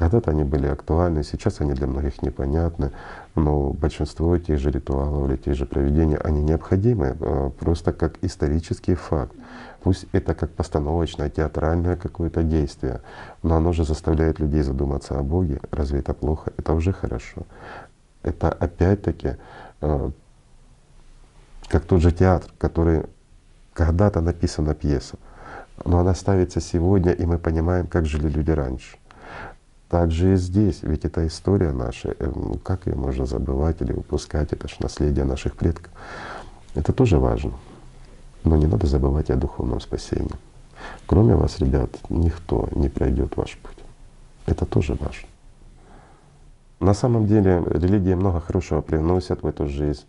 [0.01, 2.89] Когда-то они были актуальны, сейчас они для многих непонятны,
[3.35, 8.95] но большинство тех же ритуалов или тех же проведений, они необходимы э, просто как исторический
[8.95, 9.35] факт.
[9.83, 13.01] Пусть это как постановочное, театральное какое-то действие,
[13.43, 15.59] но оно же заставляет людей задуматься о Боге.
[15.69, 16.51] Разве это плохо?
[16.57, 17.43] Это уже хорошо.
[18.23, 19.35] Это опять-таки
[19.81, 20.11] э,
[21.67, 23.03] как тот же театр, который
[23.73, 25.17] когда-то написана пьеса,
[25.85, 28.97] но она ставится сегодня, и мы понимаем, как жили люди раньше.
[29.91, 33.91] Так же и здесь, ведь это история наша, э, ну, как ее можно забывать или
[33.91, 35.91] упускать, это же наследие наших предков.
[36.75, 37.51] Это тоже важно.
[38.45, 40.31] Но не надо забывать о духовном спасении.
[41.07, 43.83] Кроме вас, ребят, никто не пройдет ваш путь.
[44.45, 45.27] Это тоже важно.
[46.79, 50.05] На самом деле религия много хорошего привносит в эту жизнь.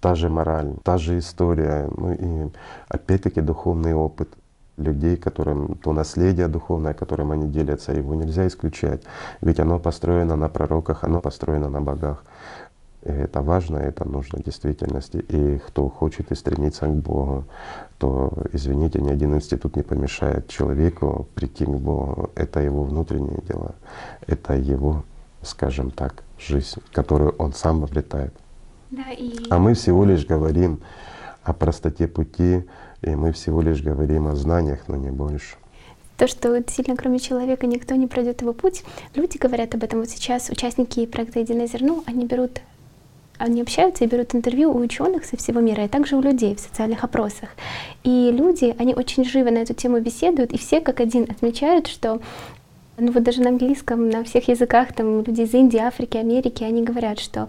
[0.00, 2.50] Та же мораль, та же история, ну и
[2.88, 4.30] опять-таки духовный опыт—
[4.76, 9.02] людей, которым то наследие духовное, которым они делятся, его нельзя исключать.
[9.40, 12.24] Ведь оно построено на пророках, оно построено на богах.
[13.02, 15.18] И это важно, это нужно в действительности.
[15.18, 17.44] И кто хочет и стремится к Богу,
[17.98, 22.30] то, извините, ни один институт не помешает человеку прийти к Богу.
[22.34, 23.74] Это его внутренние дела,
[24.26, 25.04] это его,
[25.42, 28.34] скажем так, жизнь, которую он сам обретает.
[28.90, 29.46] Да, и...
[29.50, 30.80] А мы всего лишь говорим
[31.44, 32.64] о простоте пути,
[33.06, 35.56] и мы всего лишь говорим о знаниях, но не больше.
[36.16, 40.00] То, что действительно кроме человека никто не пройдет его путь, люди говорят об этом.
[40.00, 42.60] Вот сейчас участники проекта «Единое зерно», они берут
[43.38, 46.60] они общаются и берут интервью у ученых со всего мира, и также у людей в
[46.60, 47.50] социальных опросах.
[48.02, 52.22] И люди, они очень живо на эту тему беседуют, и все как один отмечают, что
[52.96, 56.82] ну вот даже на английском, на всех языках, там люди из Индии, Африки, Америки, они
[56.82, 57.48] говорят, что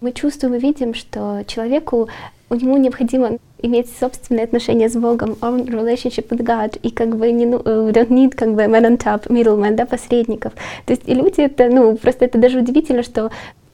[0.00, 2.08] мы чувствуем и видим, что человеку,
[2.50, 7.30] у него необходимо иметь собственные отношения с Богом, own relationship with God, и как бы
[7.30, 10.52] не, ну, we don't need как бы man on top, middleman, да, посредников.
[10.84, 13.30] То есть и люди это, ну, просто это даже удивительно, что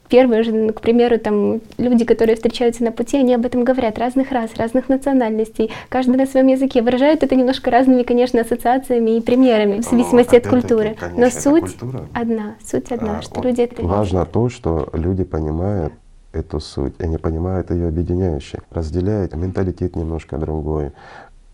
[0.08, 3.98] первые же, ну, к примеру, там люди, которые встречаются на пути, они об этом говорят,
[3.98, 9.20] разных рас, разных национальностей, каждый на своем языке, выражают это немножко разными, конечно, ассоциациями и
[9.20, 10.96] примерами, в зависимости ну, от культуры.
[10.98, 12.08] Конечно, Но суть культура.
[12.12, 15.92] одна, суть одна, а, что люди это Важно то, что люди понимают,
[16.32, 20.92] эту суть, и не понимают ее объединяющей, разделяют менталитет немножко другой,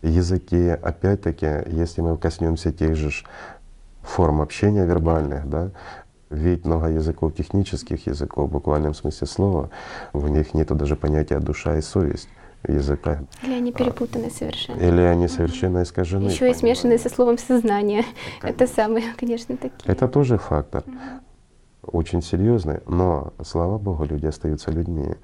[0.01, 3.11] языки, опять-таки, если мы коснемся тех же
[4.01, 5.69] форм общения вербальных, да,
[6.29, 9.69] ведь много языков, технических языков, в буквальном смысле слова,
[10.13, 12.27] в них нет даже понятия душа и совесть
[12.67, 13.23] языка.
[13.43, 14.79] Или они перепутаны совершенно.
[14.81, 16.29] Или они совершенно искажены.
[16.29, 18.03] Еще и смешаны со словом сознание.
[18.41, 19.83] Это самые, конечно, такие.
[19.85, 20.83] Это тоже фактор.
[20.85, 21.22] Угу
[21.83, 25.15] очень серьезный, но, слава Богу, люди остаются людьми.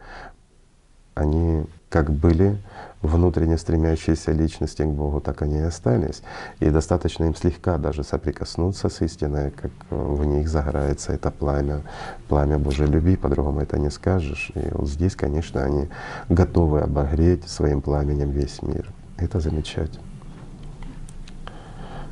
[1.16, 2.58] Они как были
[3.02, 6.22] внутренне стремящиеся личности к Богу, так они и остались.
[6.60, 11.82] И достаточно им слегка даже соприкоснуться с истиной, как в них загорается это пламя,
[12.28, 14.52] пламя Божьей любви, по-другому это не скажешь.
[14.56, 15.90] И вот здесь, конечно, они
[16.30, 18.90] готовы обогреть своим пламенем весь мир.
[19.18, 20.04] Это замечательно.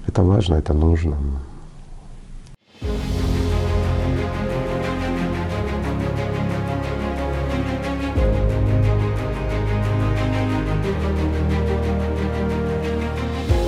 [0.07, 1.17] Это важно, это нужно.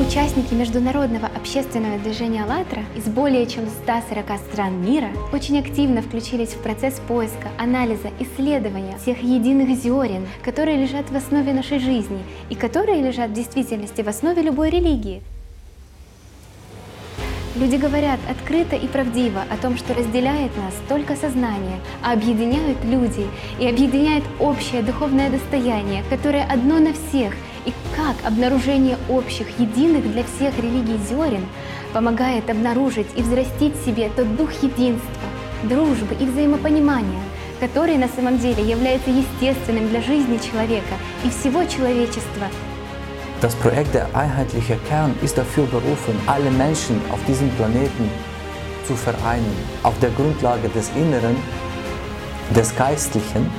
[0.09, 6.63] Участники международного общественного движения «АЛЛАТРА» из более чем 140 стран мира очень активно включились в
[6.63, 13.03] процесс поиска, анализа, исследования всех единых зерен, которые лежат в основе нашей жизни и которые
[13.03, 15.21] лежат в действительности в основе любой религии.
[17.55, 23.27] Люди говорят открыто и правдиво о том, что разделяет нас только сознание, а объединяют люди
[23.59, 30.23] и объединяет общее духовное достояние, которое одно на всех– и как обнаружение общих, единых для
[30.23, 31.45] всех религий зерен
[31.93, 35.27] помогает обнаружить и взрастить в себе тот дух единства,
[35.63, 37.21] дружбы и взаимопонимания,
[37.59, 42.47] который на самом деле является естественным для жизни человека и всего человечества.
[43.41, 48.09] Das Projekt der Einheitliche Kern ist dafür berufen, alle Menschen auf diesem Planeten
[48.85, 51.37] zu vereinen, auf der Grundlage des Inneren,
[52.53, 53.49] des Geistlichen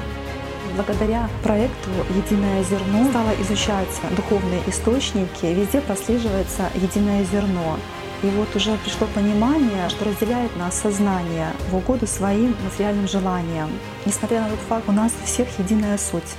[0.79, 7.79] Благодаря проекту «Единое зерно» стало изучаться духовные источники, везде прослеживается единое зерно.
[8.23, 13.69] И вот уже пришло понимание, что разделяет нас сознание в угоду своим материальным желаниям.
[14.05, 16.35] Несмотря на тот факт, у нас у всех единая суть,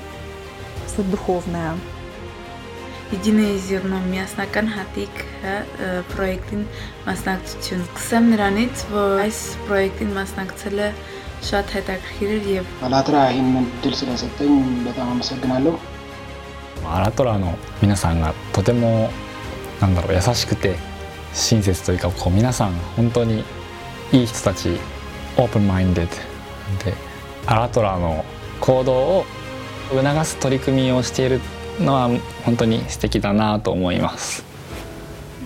[0.95, 1.77] суть духовная.
[3.13, 5.53] Единое зерно միասնական հատիկը
[6.11, 6.65] պրոյեկտին
[7.07, 10.89] մասնակցություն։ Կսեմ նրանից, որ այս պրոյեկտին մասնակցել է
[12.86, 14.54] አላትራ ይህንን ድል ስለሰጠኝ
[14.88, 15.74] በጣም አመሰግናለሁ
[16.84, 19.12] アラトラの皆さんがとても
[19.80, 20.78] なんだろう優しくて
[21.34, 23.44] 親切というかこう皆さん本当に
[24.12, 24.80] いい人たち
[25.38, 26.96] オープンマインデッドで
[27.46, 28.26] アラトラの
[28.60, 29.26] 行動を
[29.90, 31.40] 促す取り組みをしている
[31.80, 32.10] のは
[32.46, 34.44] 本当に素敵だなと思います。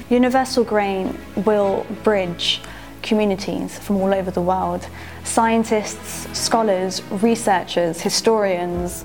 [0.10, 2.62] Universal Grain will bridge
[3.04, 4.87] communities from all over the world
[5.24, 9.04] scientists, scholars, researchers, historians.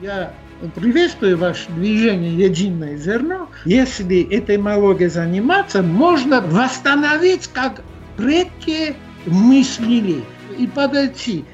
[0.00, 0.32] Я
[0.74, 3.48] приветствую ваше движение «Единое зерно».
[3.64, 7.82] Если этой мологией заниматься, можно восстановить, как
[8.16, 10.24] предки мыслили,
[10.58, 11.44] и подойти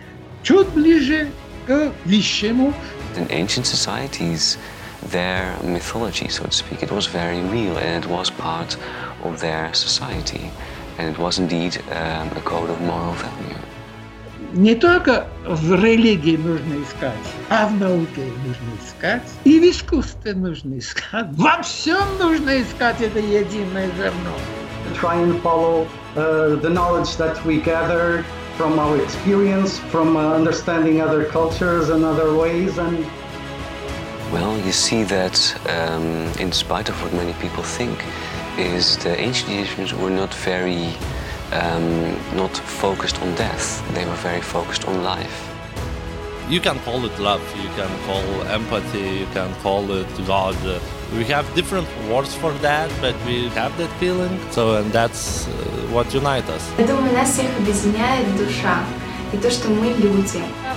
[0.43, 1.31] чуть ближе
[1.67, 2.73] к высшему.
[3.17, 4.59] In ancient societies,
[5.11, 8.77] their mythology, so to speak, it was very real and it was part
[9.25, 10.51] of their society.
[10.99, 13.57] And it was indeed um, a code of moral value.
[14.55, 17.13] Не только в религии нужно искать,
[17.51, 21.27] а в науке нужно искать, и в искусстве нужно искать.
[21.33, 24.33] Во всем нужно искать это единое зерно.
[24.95, 28.25] Try and follow uh, the knowledge that we gather
[28.57, 33.05] from our experience, from uh, understanding other cultures and other ways, and
[34.33, 37.99] Well, you see that um, in spite of what many people think,
[38.59, 40.95] is the ancient Egyptians were not very,
[41.53, 43.83] um, not focused on death.
[43.95, 45.49] They were very focused on life.
[46.49, 50.57] You can call it love, you can call empathy, you can call it God.
[51.15, 54.39] We have different words for that, but we have that feeling.
[54.51, 55.51] So, and that's uh,
[55.93, 56.65] what unites us.
[56.79, 58.83] Я думаю, нас всех объединяет душа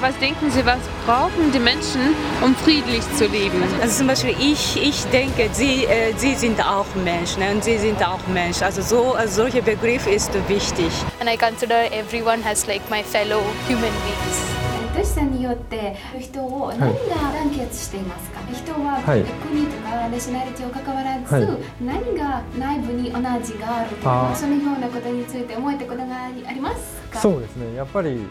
[0.00, 3.62] Was denken Sie, was brauchen die Menschen, um friedlich zu leben?
[3.80, 7.52] Also zum Beispiel ich, ich denke, sie, äh, sie sind auch Menschen ne?
[7.52, 8.62] und sie sind auch Mensch.
[8.62, 10.90] Also so, also solcher Begriff ist wichtig.
[11.20, 14.56] And I consider everyone as like my fellow human beings.
[14.96, 19.02] どうしたによって人を何が団結していますか、はい、人は
[19.46, 28.26] 国とかナショナリティを関わらず、はい、何が内部に同じがあるとかそのようなことについて思えたことがありますかそうですねやっぱり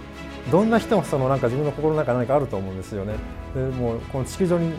[0.51, 3.15] どんな人もそのなんか自分の心の中に何かあると思うんですよね
[3.55, 4.73] でもうこの地球上にい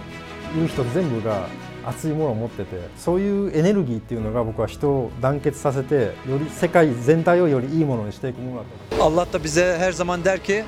[0.61, 1.47] る人全部が
[1.83, 5.95] 熱いものを持っててそういうエネルギーっていうのが僕は人を団結させて
[6.29, 8.63] より世界全体をよりいいものにしていくものだ
[8.97, 10.63] と Allah da bize her zaman der ki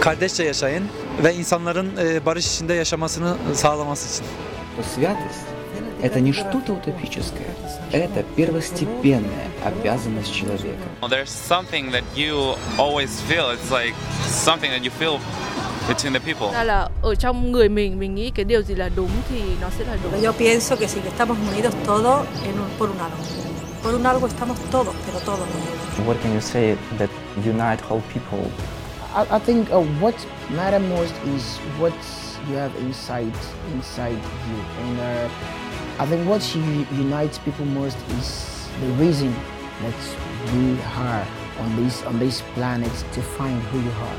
[0.00, 0.84] kardeşçe yaşayın
[1.24, 4.30] ve insanların e, barış içinde yaşamasını sağlaması için.
[4.76, 7.48] что святость – это не что-то утопическое,
[7.92, 10.82] это первостепенная обязанность человека.
[11.08, 13.50] There's something that you always feel.
[13.50, 13.94] It's like
[14.28, 15.18] something that you feel
[15.88, 16.50] between the people.
[16.52, 19.68] Ra là ở trong người mình mình nghĩ cái điều gì là đúng thì nó
[19.78, 20.22] sẽ là đúng.
[20.24, 23.16] Yo pienso que si estamos unidos todos en un- por un algo.
[23.82, 26.06] Por un algo estamos todos, pero todos unidos.
[26.06, 27.10] What can you say that
[27.44, 28.50] unite whole people?
[29.14, 30.14] I, I think uh, what
[30.56, 31.92] matter most is what
[32.50, 33.32] you have inside
[33.74, 35.28] inside you, and uh,
[36.01, 38.27] I think what unites people most is
[38.81, 39.31] the reason
[39.83, 39.99] that
[40.51, 41.23] we are
[41.61, 44.17] on this on this planet to find who you are.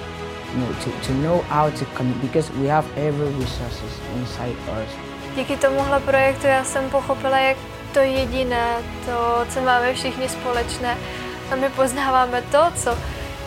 [0.53, 4.91] You know, to, to know how to connect because we have every resources inside us.
[5.35, 7.57] Díky tomuhle projektu já jsem pochopila, jak
[7.93, 10.97] to jediné, to, co máme všichni společné,
[11.53, 12.99] a my poznáváme to, co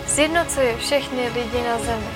[0.06, 2.10] sjednocuje všechny lidi na Zemi.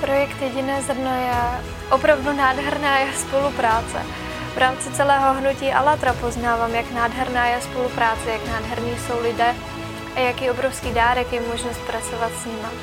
[0.00, 4.27] Projekt Jediné zrno je opravdu nádherná je spolupráce.
[4.57, 9.55] V rámci celého hnutí Alatra poznávám, jak nádherná je spolupráce, jak nádherní jsou lidé
[10.15, 12.73] a jaký obrovský dárek je možnost pracovat s nimi.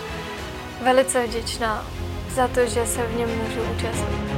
[0.83, 1.85] Velice vděčná
[2.35, 4.31] za to, že se v něm můžu účastnit.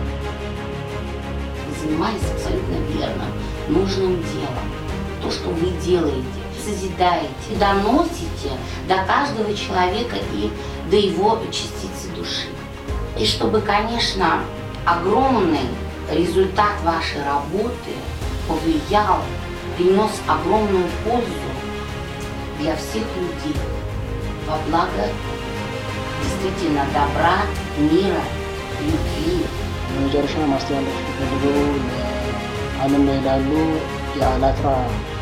[1.83, 3.25] занимались абсолютно верно,
[3.69, 4.73] нужным делом.
[5.21, 6.25] То, что вы делаете,
[6.65, 8.51] созидаете, доносите
[8.89, 10.51] до каждого человека и
[10.91, 12.49] до его частицы души.
[13.19, 14.41] И чтобы, конечно,
[14.85, 15.69] огромный
[16.11, 17.93] результат вашей работы
[18.49, 19.21] повлиял,
[19.77, 21.51] принес огромную пользу
[22.59, 23.57] для всех людей
[24.47, 25.05] во благо
[26.23, 27.35] действительно добра,
[27.79, 28.23] мира,
[28.81, 29.37] любви,
[29.95, 33.51] በመጨረሻ ማስተላለፍ የሚፈልገው ለዓለም ላይ ላሉ
[34.19, 34.69] የአላትራ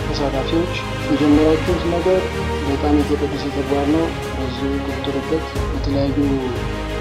[0.05, 0.75] ተሳታፊዎች
[1.11, 2.21] የጀመራችሁት ነገር
[2.69, 4.05] በጣም የተቀደሰ ተግባር ነው።
[4.37, 6.17] በዚሁ ቀጥሉበት። የተለያዩ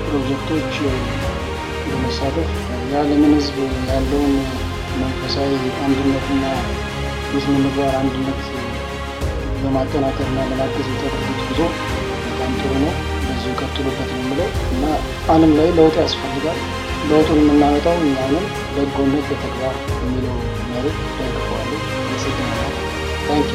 [0.06, 0.76] ፕሮጀክቶች
[1.88, 2.52] በመሳተፍ
[2.87, 3.57] የዓለምን ሕዝብ
[3.91, 4.35] ያለውን
[5.01, 5.53] መንፈሳዊ
[5.85, 6.45] አንድነትና
[7.35, 8.41] የስነ ምግባር አንድነት
[9.65, 11.61] ለማጠናከርና ለማገዝ የምታደርጉት ጉዞ
[12.27, 12.93] በጣም ጥሩ ነው።
[13.27, 14.85] በዚሁ ቀጥሉበት ነው የምለው እና
[15.35, 16.59] ዓለም ላይ ለውጥ ያስፈልጋል።
[17.09, 20.37] ለውጡን የምናመጣው እኛንም በጎነት በተግባር የሚለው
[20.71, 22.71] መርህ ደግፈዋለሁ። አመሰግናለሁ።
[23.27, 23.51] ታንክ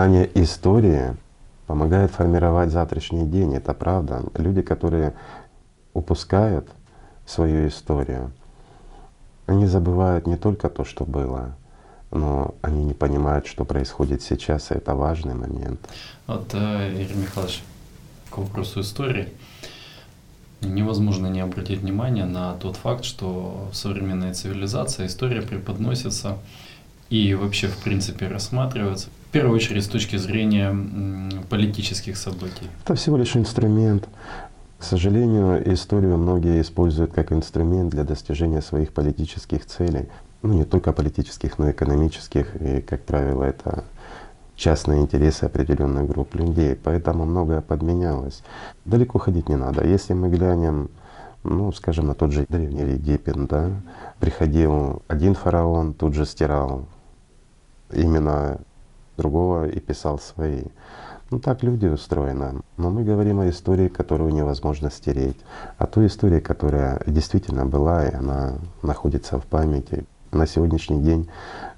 [0.00, 1.14] Знание истории
[1.66, 4.24] помогает формировать завтрашний день, это правда.
[4.34, 5.12] Люди, которые
[5.92, 6.66] упускают
[7.26, 8.32] свою историю,
[9.44, 11.54] они забывают не только то, что было,
[12.10, 15.80] но они не понимают, что происходит сейчас, и это важный момент.
[16.26, 17.62] Вот, э, Игорь Михайлович,
[18.30, 19.28] к вопросу истории.
[20.62, 26.38] Невозможно не обратить внимание на тот факт, что в современной цивилизации история преподносится
[27.10, 30.76] и вообще в принципе рассматривается в первую очередь с точки зрения
[31.48, 32.66] политических событий.
[32.84, 34.08] Это всего лишь инструмент.
[34.76, 40.08] К сожалению, историю многие используют как инструмент для достижения своих политических целей.
[40.42, 42.60] Ну, не только политических, но и экономических.
[42.60, 43.84] И, как правило, это
[44.56, 46.74] частные интересы определенных групп людей.
[46.74, 48.42] Поэтому многое подменялось.
[48.84, 49.86] Далеко ходить не надо.
[49.86, 50.90] Если мы глянем,
[51.44, 53.70] ну, скажем, на тот же Древний Египет, да,
[54.18, 56.86] приходил один фараон, тут же стирал
[57.92, 58.58] именно
[59.20, 60.64] другого и писал свои.
[61.30, 62.60] Ну так люди устроены.
[62.76, 65.36] Но мы говорим о истории, которую невозможно стереть.
[65.78, 70.04] О той истории, которая действительно была, и она находится в памяти.
[70.32, 71.28] На сегодняшний день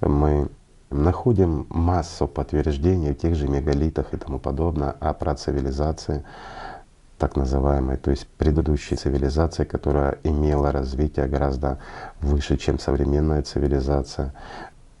[0.01, 0.47] мы
[0.89, 6.23] находим массу подтверждений в тех же мегалитах и тому подобное о процивилизации
[7.17, 11.77] так называемой, то есть предыдущей цивилизации, которая имела развитие гораздо
[12.21, 14.33] выше, чем современная цивилизация.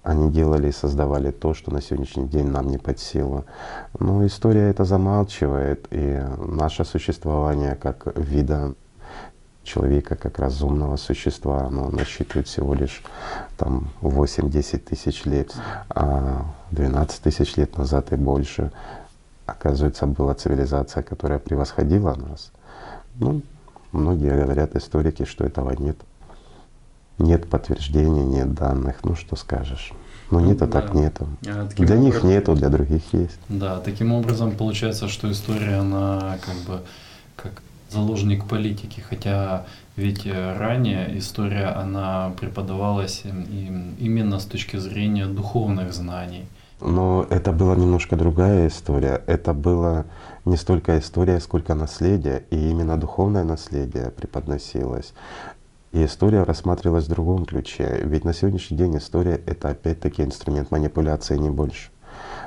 [0.03, 3.45] Они делали и создавали то, что на сегодняшний день нам не под силу.
[3.97, 8.75] Но история это замалчивает, и наше существование как вида
[9.63, 13.01] человека, как разумного существа, оно насчитывает всего лишь
[13.57, 15.55] там 8-10 тысяч лет,
[15.89, 18.71] а 12 тысяч лет назад и больше,
[19.45, 22.51] оказывается, была цивилизация, которая превосходила нас.
[23.15, 23.41] Ну,
[23.93, 25.97] многие говорят, историки, что этого нет.
[27.23, 28.97] Нет подтверждений, нет данных.
[29.03, 29.93] Ну что скажешь?
[30.29, 30.81] Ну нет, а да.
[30.81, 31.27] так нету.
[31.47, 33.39] А, Для них образом- нету, для других есть.
[33.49, 36.81] Да, таким образом получается, что история, она как бы
[37.35, 39.65] как заложник политики, хотя
[39.95, 46.45] ведь э, ранее история, она преподавалась им- им именно с точки зрения духовных знаний.
[46.81, 49.21] Но это была немножко другая история.
[49.27, 50.03] Это была
[50.45, 55.13] не столько история, сколько наследие, и именно духовное наследие преподносилось.
[55.93, 58.01] И история рассматривалась в другом ключе.
[58.03, 61.91] Ведь на сегодняшний день история— это опять-таки инструмент манипуляции, не больше.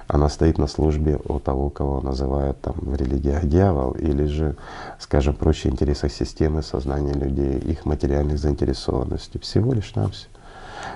[0.08, 4.56] Она стоит на службе у того, кого называют там в религиях дьявол, или же,
[4.98, 9.38] скажем проще, интересах системы сознания людей, их материальных заинтересованностей.
[9.38, 10.32] Всего лишь навсего.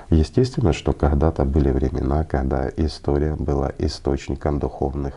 [0.09, 5.15] Естественно, что когда-то были времена, когда история была источником духовных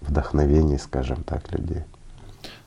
[0.00, 1.82] вдохновений, скажем так, людей.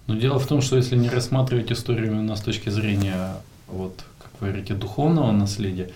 [0.08, 3.36] Но дело в том, что если не рассматривать историю именно с точки зрения,
[3.68, 5.90] вот, как вы говорите, духовного наследия,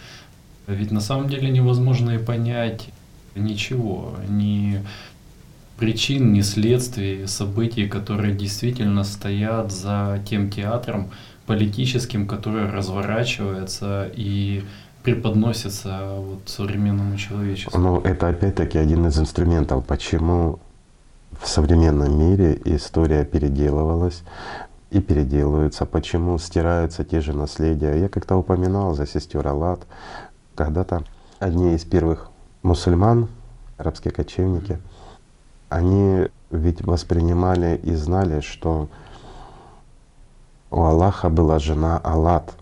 [0.67, 2.89] ведь на самом деле невозможно и понять
[3.35, 4.81] ничего, ни
[5.77, 11.09] причин, ни следствий, событий, которые действительно стоят за тем театром
[11.45, 14.63] политическим, который разворачивается и
[15.03, 17.79] преподносится вот современному человечеству.
[17.79, 20.59] Но это опять-таки один из инструментов, почему
[21.39, 24.23] в современном мире история переделывалась
[24.91, 27.95] и переделывается, почему стираются те же наследия.
[27.95, 29.81] Я как-то упоминал за сестер Аллат,
[30.55, 31.03] когда-то
[31.39, 32.29] одни из первых
[32.63, 33.27] мусульман,
[33.77, 34.79] арабские кочевники,
[35.69, 38.88] они ведь воспринимали и знали, что
[40.71, 42.53] у Аллаха была жена Аллат.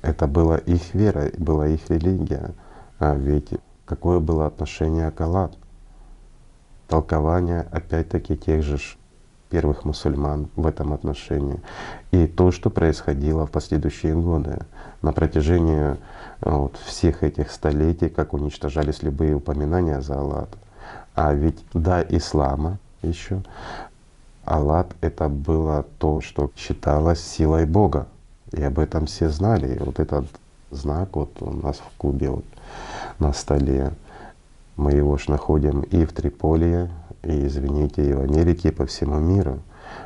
[0.00, 2.54] Это была их вера, была их религия.
[2.98, 3.50] А ведь
[3.84, 5.52] какое было отношение к Аллат?
[6.88, 8.78] Толкование опять-таки тех же
[9.52, 11.60] первых мусульман в этом отношении.
[12.10, 14.58] И то, что происходило в последующие годы.
[15.02, 15.96] На протяжении
[16.40, 20.48] вот, всех этих столетий, как уничтожались любые упоминания за Аллат.
[21.14, 23.42] А ведь до ислама еще
[24.44, 28.06] Аллат это было то, что считалось силой Бога.
[28.52, 29.76] И об этом все знали.
[29.76, 30.26] И вот этот
[30.70, 32.44] знак вот у нас в Кубе вот
[33.18, 33.92] на столе.
[34.82, 36.88] Мы его ж находим и в Триполи,
[37.22, 39.60] и, извините, и в Америке, и по всему миру.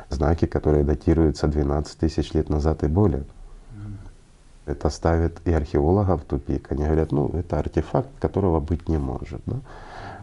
[0.09, 3.23] знаки, которые датируются 12 тысяч лет назад и более.
[4.67, 6.71] Это ставит и археологов в тупик.
[6.71, 9.41] Они говорят, ну это артефакт, которого быть не может.
[9.47, 9.55] Да?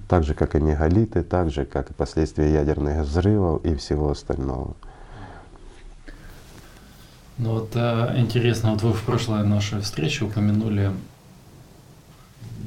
[0.06, 4.76] Так же, как и мегалиты, так же, как и последствия ядерных взрывов и всего остального.
[7.38, 10.92] Ну вот э, интересно, вот вы в прошлой нашей встрече упомянули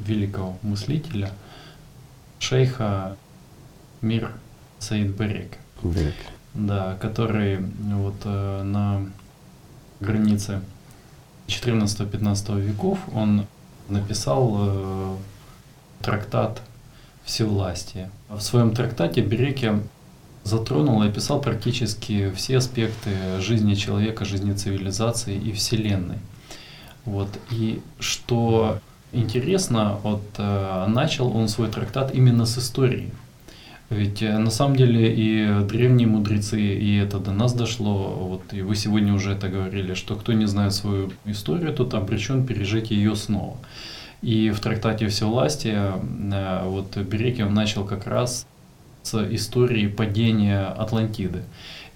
[0.06, 1.32] великого мыслителя,
[2.40, 3.16] шейха
[4.02, 4.32] Мир
[4.80, 5.58] Саид Барек.
[5.82, 6.16] Барек.
[6.54, 9.06] Да, который вот э, на
[10.00, 10.62] границе
[11.48, 13.46] 14-15 веков он
[13.90, 15.16] написал э,
[16.02, 16.62] трактат
[17.24, 18.10] «Всевластие».
[18.30, 19.80] В своем трактате Береке
[20.44, 26.20] затронул и описал практически все аспекты жизни человека, жизни цивилизации и Вселенной.
[27.06, 27.30] Вот.
[27.52, 28.80] И что
[29.12, 33.12] интересно, вот, э, начал он свой трактат именно с истории.
[33.90, 38.62] Ведь э, на самом деле и древние мудрецы, и это до нас дошло, вот, и
[38.62, 43.16] вы сегодня уже это говорили, что кто не знает свою историю, тот обречен пережить ее
[43.16, 43.58] снова.
[44.22, 45.94] И в трактате «Всевластие»
[46.32, 48.46] э, вот Берекев начал как раз
[49.04, 51.44] с истории падения Атлантиды.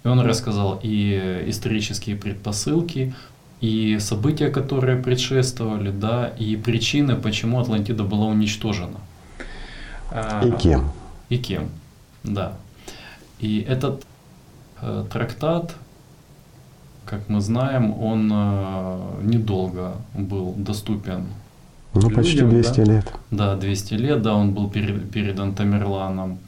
[0.04, 3.14] И он рассказал и исторические предпосылки,
[3.62, 9.00] и события, которые предшествовали, да, и причины, почему Атлантида была уничтожена.
[10.44, 10.92] И кем?
[11.30, 11.70] И кем,
[12.24, 12.54] да.
[13.40, 14.04] И этот
[14.82, 15.76] э, трактат,
[17.06, 21.28] как мы знаем, он э, недолго был доступен.
[21.94, 22.84] Ну, людям, почти 200 да?
[22.84, 23.14] лет.
[23.30, 26.40] Да, 200 лет, да, он был передан Тамерланом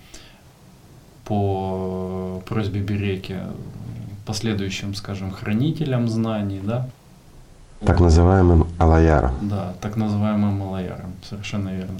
[1.26, 3.38] по просьбе Береки
[4.26, 6.90] последующим, скажем, хранителям знаний, да.
[7.86, 9.32] Так называемым алаяром.
[9.42, 12.00] Да, так называемым алаяром, совершенно верно.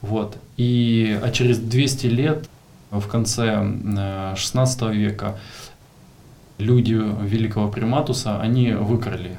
[0.00, 0.36] Вот.
[0.56, 2.48] И, а через 200 лет,
[2.90, 5.34] в конце 16 э, века,
[6.58, 9.38] люди великого приматуса, они выкрали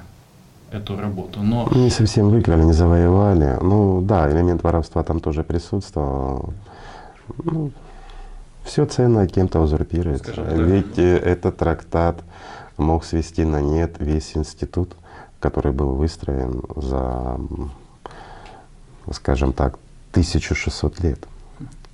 [0.72, 1.42] эту работу.
[1.42, 1.70] Но...
[1.72, 3.58] Не совсем выкрали, не завоевали.
[3.62, 6.54] Ну да, элемент воровства там тоже присутствовал.
[7.44, 7.72] Ну,
[8.64, 10.34] все ценное кем-то узурпируется.
[10.56, 12.22] Ведь э, этот трактат
[12.78, 14.96] мог свести на нет весь институт,
[15.40, 17.40] который был выстроен за,
[19.12, 19.80] скажем так,
[20.12, 21.28] 1600 лет.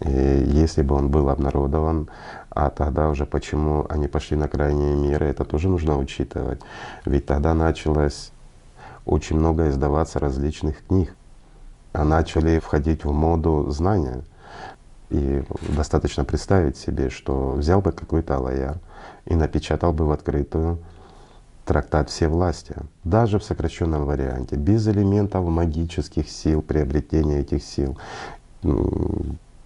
[0.01, 2.09] И если бы он был обнародован,
[2.49, 6.61] а тогда уже почему они пошли на крайние меры, это тоже нужно учитывать.
[7.05, 8.31] Ведь тогда началось
[9.05, 11.15] очень много издаваться различных книг,
[11.93, 14.23] а начали входить в моду знания.
[15.09, 18.79] И достаточно представить себе, что взял бы какой-то алаяр
[19.25, 20.79] и напечатал бы в открытую
[21.65, 27.97] трактат все власти, даже в сокращенном варианте, без элементов магических сил, приобретения этих сил,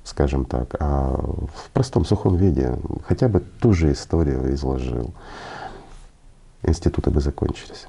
[0.04, 1.16] скажем так, а
[1.54, 5.14] в простом сухом виде, хотя бы ту же историю изложил,
[6.64, 7.88] институты бы закончились.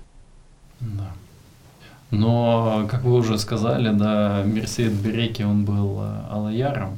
[0.80, 1.12] Да.
[2.10, 6.96] Но, как вы уже сказали, да, Мерсейд Береки, он был э, Алаяром,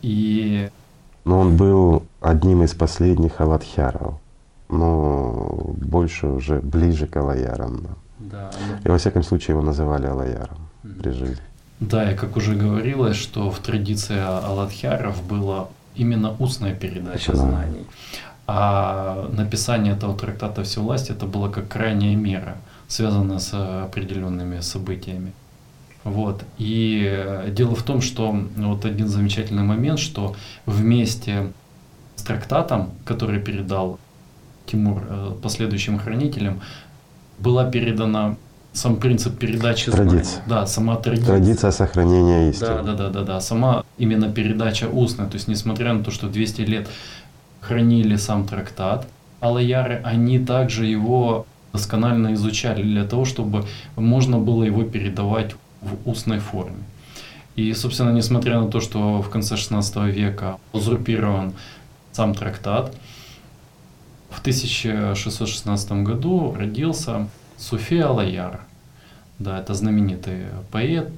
[0.00, 0.70] и...
[1.24, 4.14] Но он был одним из последних аватхяров,
[4.68, 7.86] но больше уже ближе к Алаярам.
[8.18, 8.50] Да.
[8.84, 11.02] И во всяком случае его называли Алаяром mm-hmm.
[11.02, 11.42] при жизни.
[11.80, 17.38] Да, и как уже говорилось, что в традиции Аладхяров было именно устная передача да.
[17.38, 17.86] знаний.
[18.46, 22.56] А написание этого трактата «Всевласть» это было как крайняя мера,
[22.88, 23.52] связанная с
[23.84, 25.32] определенными событиями.
[26.04, 26.44] Вот.
[26.56, 31.52] И э, дело в том, что вот один замечательный момент, что вместе
[32.14, 33.98] с трактатом, который передал
[34.66, 36.60] Тимур э, последующим хранителям,
[37.38, 38.36] была передана
[38.72, 40.42] сам принцип передачи Традиция.
[40.46, 41.26] Да, сама традиция.
[41.26, 42.68] Традиция сохранения истины.
[42.68, 43.40] Да, да, да, да, да.
[43.40, 45.28] Сама именно передача устная.
[45.28, 46.88] То есть, несмотря на то, что 200 лет
[47.60, 49.06] хранили сам трактат,
[49.40, 53.64] алаяры, они также его досконально изучали для того, чтобы
[53.96, 56.84] можно было его передавать в устной форме.
[57.54, 61.52] И, собственно, несмотря на то, что в конце XVI века узурпирован
[62.12, 62.94] сам трактат,
[64.36, 67.26] в 1616 году родился
[67.56, 68.60] Суфи Алаяр.
[69.38, 71.10] Да, это знаменитый поэт,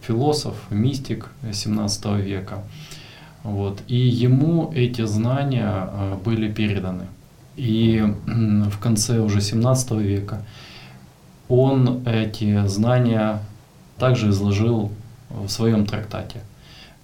[0.00, 2.62] философ, мистик 17 века.
[3.42, 3.82] Вот.
[3.88, 7.06] И ему эти знания э, были переданы.
[7.56, 10.42] И в конце уже 17 века
[11.48, 13.40] он эти знания
[13.98, 14.90] также изложил
[15.30, 16.40] в своем трактате.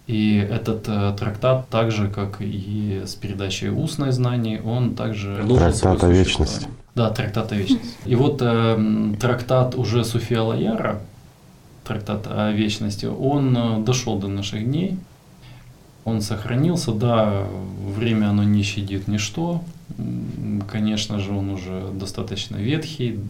[0.07, 5.45] И этот э, трактат, так же как и с передачей устной знаний, он также...
[5.49, 6.67] Трактат о вечности.
[6.95, 7.89] Да, трактат о вечности.
[8.05, 11.01] И вот э, трактат уже Суфия Лаяра,
[11.85, 14.99] трактат о вечности, он э, дошел до наших дней.
[16.05, 17.45] Он сохранился, да,
[17.97, 19.63] время оно не щадит ничто.
[20.69, 23.21] Конечно же, он уже достаточно ветхий,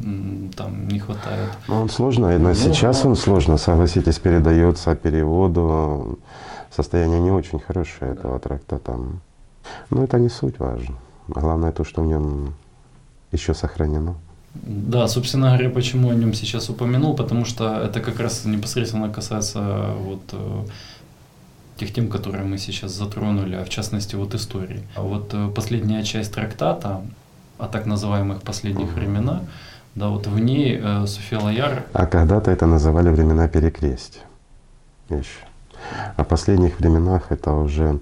[0.57, 1.51] там не хватает.
[1.69, 6.19] Но он сложно, но сейчас он сложно, согласитесь, передается переводу.
[6.75, 8.99] Состояние не очень хорошее этого трактата.
[9.91, 10.95] Но это не суть важно.
[11.29, 12.55] Главное то, что в нем
[13.33, 14.15] еще сохранено.
[14.55, 19.95] Да, собственно говоря, почему о нем сейчас упомянул, потому что это как раз непосредственно касается
[19.99, 20.65] вот э,
[21.79, 24.83] тех тем, которые мы сейчас затронули, а в частности вот истории.
[24.97, 27.01] Вот э, последняя часть трактата
[27.59, 29.41] о так называемых последних временах,
[29.95, 31.85] да, вот в ней э, София Лояр...
[31.93, 34.23] А когда-то это называли времена перекрестия
[35.09, 35.52] еще.
[36.17, 38.01] О последних временах это уже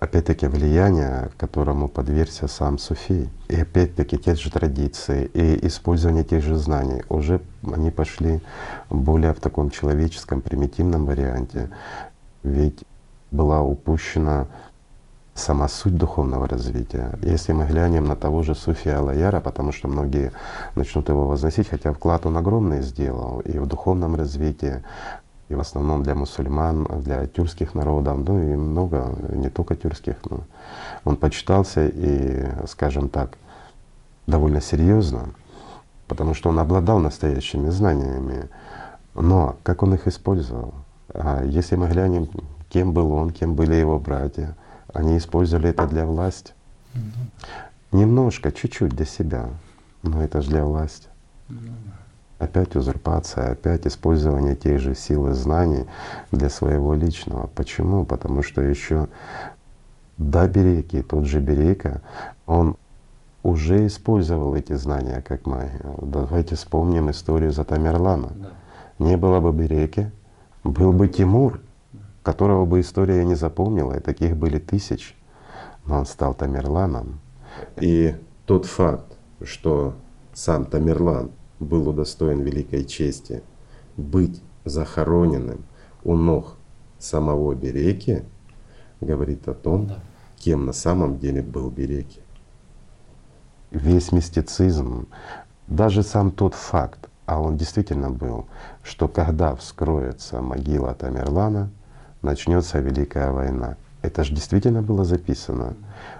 [0.00, 3.28] опять-таки влияние, которому подвергся сам Суфий.
[3.48, 7.02] И опять-таки те же традиции и использование тех же знаний.
[7.08, 8.40] Уже они пошли
[8.88, 11.70] более в таком человеческом, примитивном варианте.
[12.42, 12.82] Ведь
[13.30, 14.46] была упущена
[15.34, 17.18] сама суть духовного развития.
[17.22, 20.32] Если мы глянем на того же Суфия Алаяра, потому что многие
[20.74, 24.82] начнут его возносить, хотя вклад он огромный сделал и в духовном развитии,
[25.50, 30.44] и в основном для мусульман, для тюркских народов, ну и много, не только тюркских, но
[31.04, 33.36] он почитался и, скажем так,
[34.28, 35.30] довольно серьезно,
[36.06, 38.48] потому что он обладал настоящими знаниями.
[39.14, 40.72] Но как он их использовал?
[41.12, 42.30] А если мы глянем,
[42.68, 44.56] кем был он, кем были его братья,
[44.94, 46.52] они использовали это для власти.
[47.90, 49.48] Немножко, чуть-чуть для себя,
[50.04, 51.08] но это же для власти.
[52.40, 55.84] Опять узурпация, опять использование тех же сил и знаний
[56.32, 57.48] для своего личного.
[57.54, 58.06] Почему?
[58.06, 59.08] Потому что еще
[60.16, 62.00] до Береки, тот же Берека,
[62.46, 62.76] он
[63.42, 65.98] уже использовал эти знания как магию.
[66.00, 68.30] Давайте вспомним историю за Тамерлана.
[68.34, 68.48] Да.
[68.98, 70.10] Не было бы Береки,
[70.64, 71.60] был бы Тимур,
[72.22, 75.14] которого бы история не запомнила, и таких были тысячи.
[75.84, 77.20] Но он стал Тамерланом.
[77.76, 78.16] И
[78.46, 79.94] тот факт, что
[80.32, 83.42] сам Тамерлан был удостоен великой чести
[83.96, 85.64] быть захороненным
[86.02, 86.56] у ног
[86.98, 88.24] самого Береки,
[89.00, 89.98] говорит о том, да.
[90.36, 92.20] кем на самом деле был Береки.
[93.70, 95.06] Весь мистицизм,
[95.66, 98.46] даже сам тот факт, а он действительно был,
[98.82, 101.70] что когда вскроется могила Тамерлана,
[102.22, 103.76] начнется Великая война.
[104.02, 105.74] Это же действительно было записано.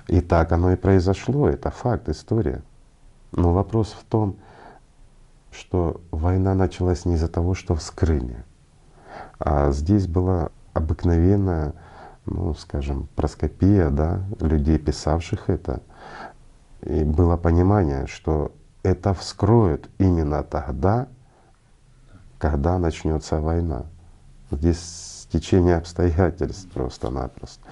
[0.07, 2.63] И так оно и произошло, это факт, история.
[3.33, 4.37] Но вопрос в том,
[5.51, 8.45] что война началась не из-за того, что вскрыли,
[9.39, 11.75] а здесь была обыкновенная,
[12.27, 15.83] ну, скажем, проскопия, да, людей, писавших это.
[16.83, 21.09] И было понимание, что это вскроют именно тогда,
[22.39, 23.87] когда начнется война.
[24.51, 27.63] Здесь течение обстоятельств просто-напросто.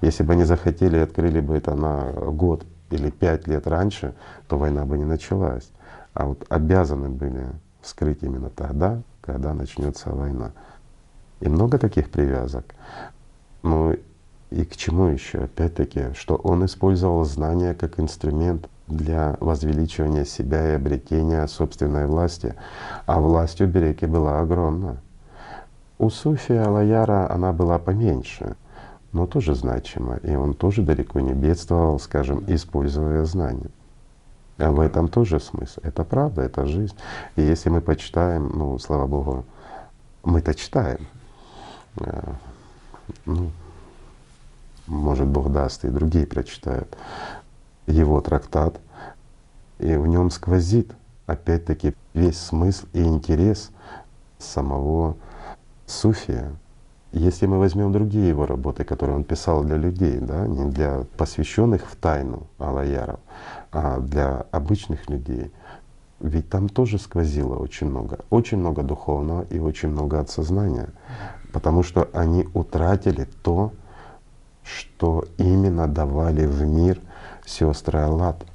[0.00, 4.14] Если бы они захотели, открыли бы это на год или пять лет раньше,
[4.48, 5.70] то война бы не началась
[6.14, 7.46] а вот обязаны были
[7.82, 10.52] вскрыть именно тогда, когда начнется война.
[11.40, 12.64] И много таких привязок.
[13.62, 13.96] Ну
[14.50, 15.38] и к чему еще?
[15.40, 22.54] Опять-таки, что он использовал знания как инструмент для возвеличивания себя и обретения собственной власти.
[23.06, 24.98] А власть у Береки была огромна.
[25.98, 28.56] У Суфия Алаяра она была поменьше,
[29.12, 30.16] но тоже значима.
[30.22, 33.70] И он тоже далеко не бедствовал, скажем, используя знания.
[34.58, 35.80] А в этом тоже смысл.
[35.82, 36.94] Это правда, это жизнь.
[37.36, 39.44] И если мы почитаем, ну, слава Богу,
[40.22, 41.06] мы-то читаем.
[41.96, 42.32] Э,
[43.26, 43.50] ну,
[44.86, 46.96] может, Бог даст, и другие прочитают
[47.86, 48.80] его трактат,
[49.78, 50.92] и в нем сквозит
[51.26, 53.70] опять-таки весь смысл и интерес
[54.38, 55.16] самого
[55.86, 56.52] суфия.
[57.12, 61.86] Если мы возьмем другие его работы, которые он писал для людей, да, не для посвященных
[61.86, 63.20] в тайну Алаяров,
[63.74, 65.50] а для обычных людей,
[66.20, 70.90] ведь там тоже сквозило очень много, очень много духовного и очень много от сознания,
[71.52, 73.72] потому что они утратили то,
[74.62, 77.00] что именно давали в мир
[77.44, 78.46] сестры Аллат.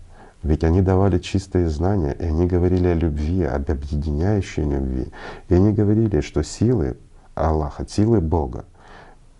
[0.42, 5.12] Ведь они давали чистые знания, и они говорили о любви, об объединяющей любви.
[5.50, 6.96] И они говорили, что силы
[7.36, 8.64] Аллаха, силы Бога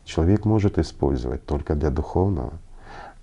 [0.04, 2.52] человек может использовать только для духовного—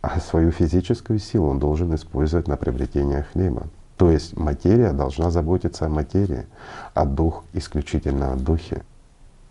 [0.06, 3.66] а свою физическую силу он должен использовать на приобретение хлеба.
[3.96, 6.46] То есть материя должна заботиться о материи,
[6.94, 8.82] а дух исключительно о духе.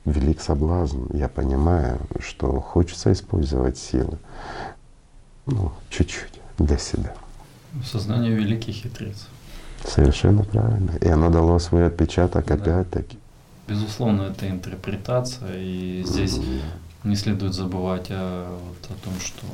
[0.06, 1.08] Велик соблазн.
[1.14, 4.18] Я понимаю, что хочется использовать силы.
[5.48, 7.14] Ну, чуть-чуть для себя.
[7.84, 9.28] Сознание великий хитрец.
[9.84, 10.92] Совершенно правильно.
[11.02, 12.54] И оно дало свой отпечаток да.
[12.54, 13.18] опять-таки.
[13.68, 16.40] Безусловно, это интерпретация, и здесь
[17.04, 19.46] не следует забывать о, вот, о том, что...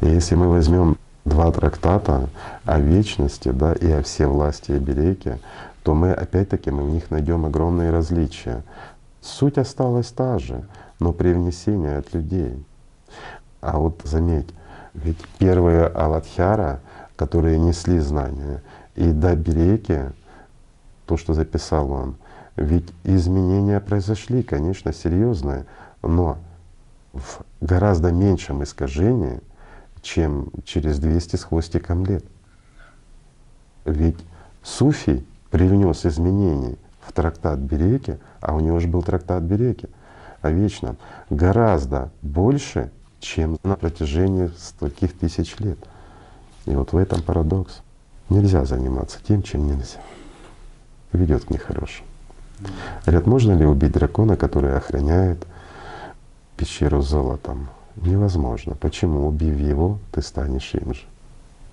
[0.00, 2.28] Если мы возьмем два трактата
[2.64, 5.38] о вечности да, и о всевластии Береке,
[5.82, 8.62] то мы опять-таки мы в них найдем огромные различия.
[9.22, 10.64] Суть осталась та же,
[11.00, 12.62] но привнесение от людей.
[13.60, 14.48] А вот заметь,
[14.94, 16.80] ведь первые Аладхяра,
[17.16, 18.62] которые несли знания,
[18.94, 20.12] и до Береки,
[21.06, 22.16] то, что записал он,
[22.56, 25.66] ведь изменения произошли, конечно, серьезные,
[26.02, 26.38] но
[27.12, 29.40] в гораздо меньшем искажении,
[30.06, 32.24] чем через 200 с хвостиком лет.
[33.84, 34.16] Ведь
[34.62, 39.88] Суфий привнес изменений в трактат Береки, а у него же был трактат Береки
[40.42, 40.96] о вечном,
[41.28, 45.78] гораздо больше, чем на протяжении стольких тысяч лет.
[46.66, 47.82] И вот в этом парадокс.
[48.28, 50.00] Нельзя заниматься тем, чем нельзя.
[51.12, 52.08] Ведет к нехорошему.
[53.04, 55.46] Говорят, можно ли убить дракона, который охраняет
[56.56, 57.68] пещеру золотом?
[57.96, 58.74] Невозможно.
[58.74, 59.26] Почему?
[59.26, 61.00] Убив его, ты станешь им же.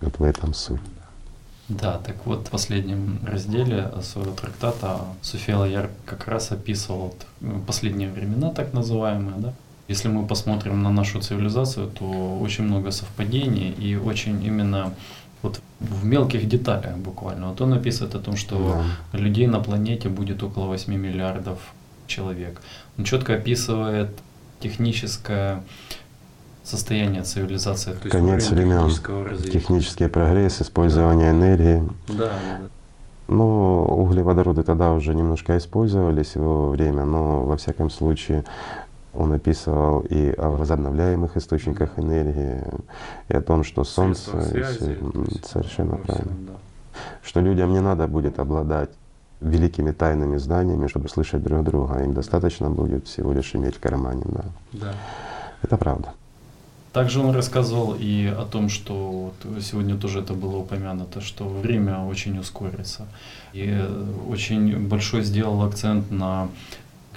[0.02, 0.82] Вот в этом суть.
[1.70, 7.16] Да, так вот в последнем разделе своего трактата Суфия Лаяр как раз описывал
[7.66, 9.54] последние времена, так называемые, да.
[9.88, 14.94] Если мы посмотрим на нашу цивилизацию, то очень много совпадений и очень именно
[15.42, 17.50] вот в мелких деталях буквально.
[17.50, 19.18] Вот он описывает о том, что да.
[19.18, 21.60] людей на планете будет около 8 миллиардов
[22.08, 22.62] человек.
[22.98, 24.10] Он четко описывает
[24.62, 25.64] техническое
[26.64, 27.94] состояние цивилизации.
[27.94, 28.90] То Конец времен,
[29.52, 31.84] технический прогресс, использование энергии.
[32.08, 32.32] Да, да.
[33.28, 38.44] Ну, углеводороды тогда уже немножко использовались в его время, но во всяком случае
[39.14, 42.64] он описывал и о возобновляемых источниках энергии,
[43.30, 44.42] и о том, что Солнце...
[44.42, 44.98] Связи,
[45.46, 46.34] совершенно правильно.
[46.48, 46.54] Да.
[47.22, 48.90] Что людям не надо будет обладать
[49.42, 52.04] великими тайными знаниями, чтобы слышать друг друга.
[52.04, 54.24] Им достаточно будет всего лишь иметь в кармане.
[54.26, 54.46] Да.
[54.74, 54.94] Да.
[55.62, 56.14] Это правда.
[56.94, 62.38] Также он рассказывал и о том, что сегодня тоже это было упомянуто, что время очень
[62.38, 63.08] ускорится.
[63.52, 63.84] И
[64.30, 66.50] очень большой сделал акцент на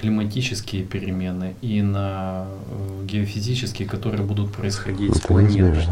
[0.00, 5.86] климатические перемены и на э, геофизические, которые будут происходить с планетой.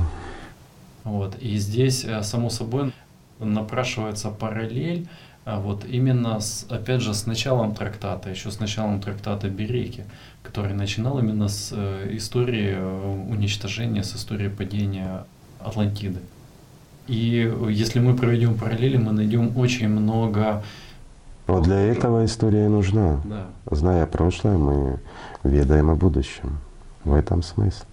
[1.04, 1.36] Вот.
[1.40, 2.92] И здесь, э, само собой,
[3.38, 5.08] напрашивается параллель
[5.46, 10.04] вот именно с, опять же с началом трактата, еще с началом трактата Береки,
[10.42, 15.24] который начинал именно с э, истории э, уничтожения, с истории падения
[15.60, 16.20] Атлантиды.
[17.06, 20.62] И если мы проведем параллели, мы найдем очень много
[21.46, 23.20] вот для этого история нужна.
[23.24, 23.46] Да.
[23.70, 24.98] Зная прошлое, мы
[25.42, 26.58] ведаем о будущем.
[27.04, 27.84] В этом смысл.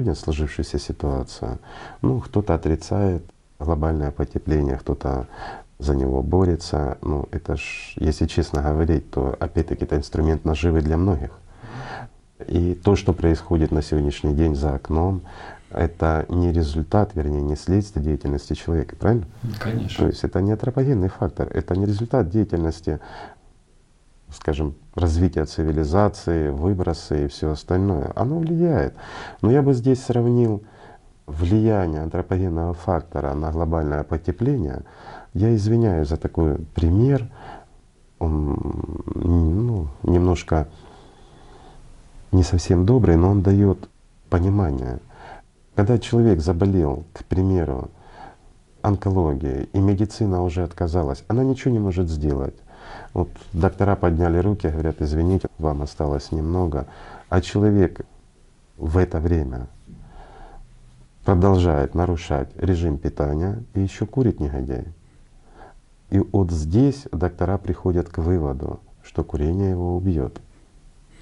[0.00, 1.58] Сегодня сложившуюся ситуацию,
[2.00, 3.22] ну, кто-то отрицает
[3.58, 5.26] глобальное потепление, кто-то
[5.78, 6.96] за него борется.
[7.02, 11.30] Ну, это ж, если честно говорить, то опять-таки это инструмент наживы для многих.
[12.48, 15.20] И то, что происходит на сегодняшний день за окном,
[15.70, 19.26] это не результат, вернее, не следствие деятельности человека, правильно?
[19.58, 19.98] Конечно.
[19.98, 23.00] То есть это не антропогенный фактор, это не результат деятельности,
[24.32, 28.12] скажем, развития цивилизации, выбросы и все остальное.
[28.14, 28.94] Оно влияет.
[29.42, 30.62] Но я бы здесь сравнил
[31.26, 34.82] влияние антропогенного фактора на глобальное потепление.
[35.34, 37.28] Я извиняюсь за такой пример.
[38.18, 38.58] Он
[39.14, 40.68] ну, немножко
[42.32, 43.88] не совсем добрый, но он дает
[44.28, 45.00] понимание.
[45.74, 47.90] Когда человек заболел, к примеру,
[48.82, 52.54] онкологией, и медицина уже отказалась, она ничего не может сделать.
[53.12, 56.86] Вот доктора подняли руки, говорят, извините, вам осталось немного,
[57.28, 58.00] а человек
[58.76, 59.66] в это время
[61.24, 64.86] продолжает нарушать режим питания и еще курит негодяй.
[66.10, 70.40] И вот здесь доктора приходят к выводу, что курение его убьет.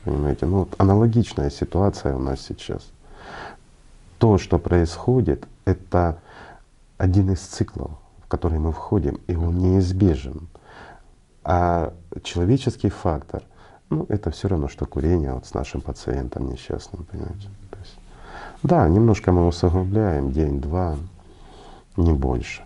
[0.04, 0.46] Понимаете?
[0.46, 2.86] Ну вот аналогичная ситуация у нас сейчас.
[4.18, 6.18] То, что происходит, это
[6.96, 7.92] один из циклов,
[8.24, 10.48] в который мы входим, и он неизбежен.
[11.44, 13.42] А человеческий фактор,
[13.90, 17.48] ну это все равно, что курение вот с нашим пациентом несчастным, понимаете.
[17.70, 17.98] То есть,
[18.62, 20.96] да, немножко мы усугубляем, день-два,
[21.96, 22.62] не больше.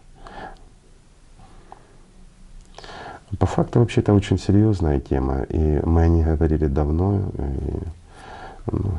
[3.39, 7.31] По факту вообще это очень серьезная тема, и мы о ней говорили давно.
[7.39, 8.93] И, ну,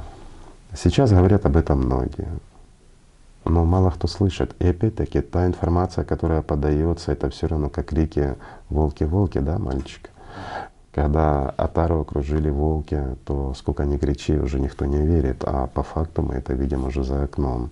[0.76, 2.28] сейчас говорят об этом многие,
[3.46, 4.56] но мало кто слышит.
[4.60, 8.36] И опять-таки та информация, которая подается, это все равно как крики
[8.70, 10.10] «волки-волки», да, мальчик?
[10.94, 16.22] Когда Атару окружили волки, то сколько ни кричи, уже никто не верит, а по факту
[16.22, 17.72] мы это видим уже за окном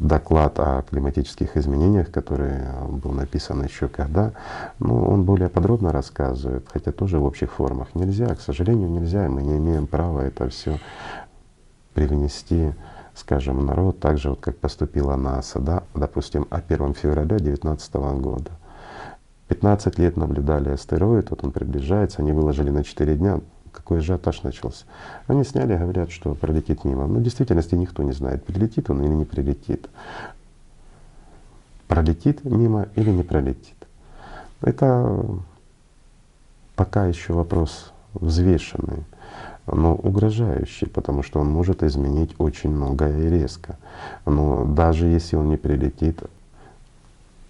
[0.00, 4.32] доклад о климатических изменениях, который был написан еще когда,
[4.78, 7.88] ну, он более подробно рассказывает, хотя тоже в общих формах.
[7.94, 10.78] Нельзя, к сожалению, нельзя, мы не имеем права это все
[11.92, 12.72] привнести,
[13.20, 18.50] скажем, народ, так же, вот как поступила НАСА, да, допустим, о 1 февраля 2019 года.
[19.48, 23.40] 15 лет наблюдали астероид, вот он приближается, они выложили на 4 дня,
[23.72, 24.84] какой ажиотаж начался.
[25.26, 27.06] Они сняли, говорят, что пролетит мимо.
[27.06, 29.88] Но в действительности никто не знает, прилетит он или не прилетит.
[31.88, 33.76] Пролетит мимо или не пролетит.
[34.60, 35.24] Это
[36.74, 39.04] пока еще вопрос взвешенный,
[39.72, 43.76] но угрожающий, потому что он может изменить очень многое и резко.
[44.26, 46.20] Но даже если он не прилетит,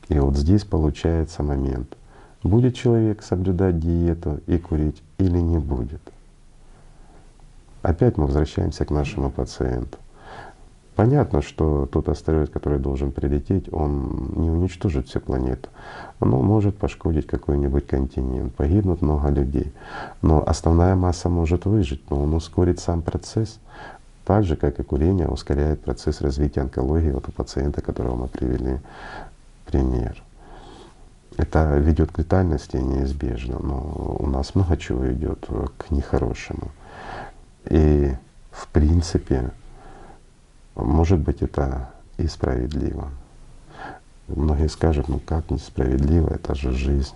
[0.08, 1.96] и вот здесь получается момент,
[2.42, 6.00] будет человек соблюдать диету и курить или не будет.
[7.82, 9.98] Опять мы возвращаемся к нашему пациенту.
[10.96, 15.68] Понятно, что тот астероид, который должен прилететь, он не уничтожит всю планету,
[16.20, 19.72] но может пошкодить какой-нибудь континент, погибнут много людей.
[20.20, 23.60] Но основная масса может выжить, но он ускорит сам процесс,
[24.26, 28.78] так же, как и курение ускоряет процесс развития онкологии вот у пациента, которого мы привели
[29.66, 30.22] пример.
[31.36, 36.70] Это ведет к летальности неизбежно, но у нас много чего идет к нехорошему.
[37.70, 38.12] И
[38.50, 39.52] в принципе,
[40.74, 43.08] может быть, это и справедливо.
[44.28, 47.14] Многие скажут, ну как несправедливо, это же жизнь.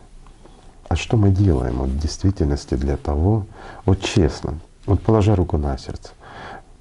[0.88, 3.46] А что мы делаем вот в действительности для того,
[3.84, 6.10] вот честно, вот положа руку на сердце,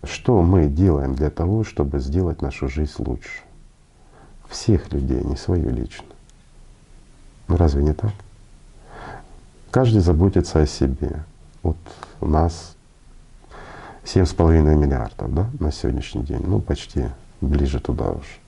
[0.03, 3.41] что мы делаем для того, чтобы сделать нашу жизнь лучше?
[4.49, 6.05] Всех людей, не свою лично.
[7.47, 8.13] Ну разве не так?
[9.71, 11.23] Каждый заботится о себе.
[11.63, 11.77] Вот
[12.21, 12.72] у нас
[14.05, 17.05] семь с половиной миллиардов да, на сегодняшний день, ну почти
[17.41, 18.39] ближе туда уж,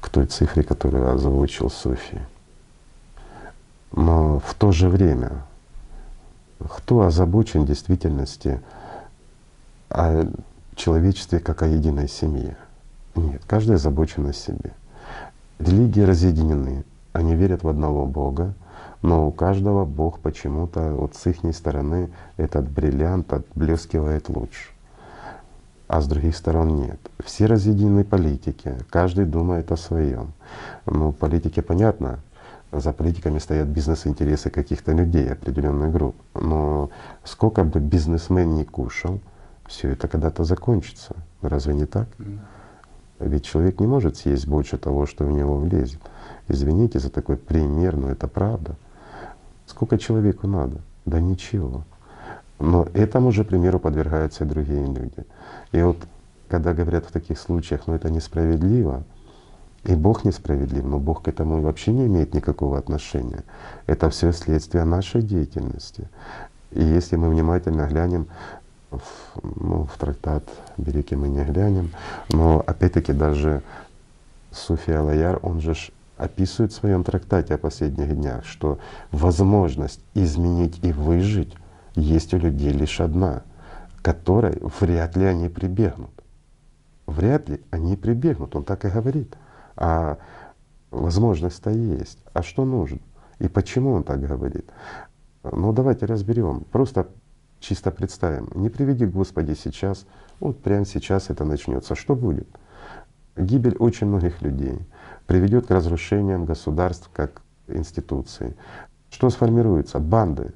[0.00, 2.20] к той цифре, которую озвучил Софи.
[3.92, 5.44] Но в то же время,
[6.68, 8.60] кто озабочен в действительности
[9.88, 10.26] о
[10.74, 12.56] человечестве как о единой семье?
[13.14, 14.72] Нет, каждый озабочен о себе.
[15.58, 18.52] Религии разъединены, они верят в одного Бога,
[19.06, 24.72] но у каждого Бог почему-то вот с их стороны этот бриллиант отблескивает лучше,
[25.86, 26.98] а с других сторон нет.
[27.24, 30.32] Все разъединены политики, каждый думает о своем.
[30.86, 32.18] Ну, политике понятно,
[32.72, 36.16] за политиками стоят бизнес-интересы каких-то людей, определенных групп.
[36.34, 36.90] Но
[37.22, 39.20] сколько бы бизнесмен ни кушал,
[39.68, 41.14] все это когда-то закончится.
[41.42, 42.08] Разве не так?
[43.20, 46.00] Ведь человек не может съесть больше того, что в него влезет.
[46.48, 48.74] Извините за такой пример, но это правда.
[49.76, 50.80] Сколько человеку надо?
[51.04, 51.84] Да ничего.
[52.58, 55.26] Но этому же примеру подвергаются и другие люди.
[55.72, 55.98] И вот
[56.48, 59.04] когда говорят в таких случаях, ну это несправедливо,
[59.84, 63.44] и Бог несправедлив, но Бог к этому вообще не имеет никакого отношения.
[63.86, 66.08] Это все следствие нашей деятельности.
[66.70, 68.28] И если мы внимательно глянем
[68.90, 69.02] в,
[69.42, 70.44] ну, в трактат
[70.78, 71.90] Береки мы не глянем,
[72.30, 73.62] но опять-таки даже
[74.52, 75.74] Суфи Алаяр, он же
[76.16, 78.78] описывает в своем трактате о последних днях, что
[79.12, 81.54] возможность изменить и выжить
[81.94, 83.42] есть у людей лишь одна,
[84.02, 86.10] которой вряд ли они прибегнут.
[87.06, 89.36] Вряд ли они прибегнут, он так и говорит.
[89.76, 90.18] А
[90.90, 92.18] возможность-то есть.
[92.32, 92.98] А что нужно?
[93.38, 94.68] И почему он так говорит?
[95.42, 96.64] Ну давайте разберем.
[96.72, 97.08] Просто
[97.60, 98.50] чисто представим.
[98.54, 100.06] Не приведи Господи сейчас,
[100.40, 101.94] вот прямо сейчас это начнется.
[101.94, 102.48] Что будет?
[103.36, 104.78] Гибель очень многих людей
[105.26, 108.56] приведет к разрушениям государств как институции.
[109.10, 109.98] Что сформируется?
[109.98, 110.52] Банды.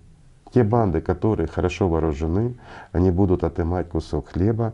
[0.53, 2.57] Те банды, которые хорошо вооружены,
[2.93, 4.73] они будут отымать кусок хлеба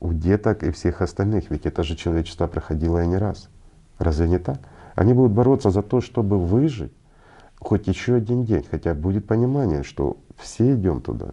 [0.00, 3.48] у деток и всех остальных, ведь это же человечество проходило и не раз.
[3.98, 4.58] Разве не так?
[4.94, 6.92] Они будут бороться за то, чтобы выжить
[7.60, 11.30] хоть еще один день, хотя будет понимание, что все идем туда.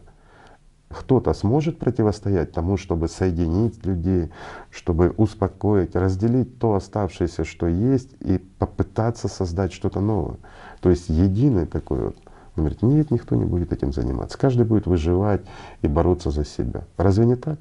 [0.89, 4.29] Кто-то сможет противостоять тому, чтобы соединить людей,
[4.69, 10.37] чтобы успокоить, разделить то оставшееся, что есть, и попытаться создать что-то новое.
[10.81, 12.17] То есть единый такой вот.
[12.55, 14.37] Он говорит, нет, никто не будет этим заниматься.
[14.37, 15.41] Каждый будет выживать
[15.81, 16.85] и бороться за себя.
[16.95, 17.59] Разве не так?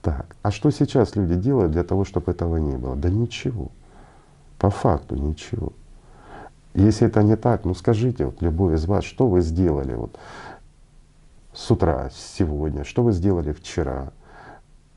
[0.00, 0.36] Так.
[0.42, 2.94] А что сейчас люди делают для того, чтобы этого не было?
[2.94, 3.70] Да ничего.
[4.58, 5.72] По факту ничего.
[6.74, 10.16] Если это не так, ну скажите, вот любой из вас, что вы сделали вот
[11.52, 14.12] с утра, сегодня, что вы сделали вчера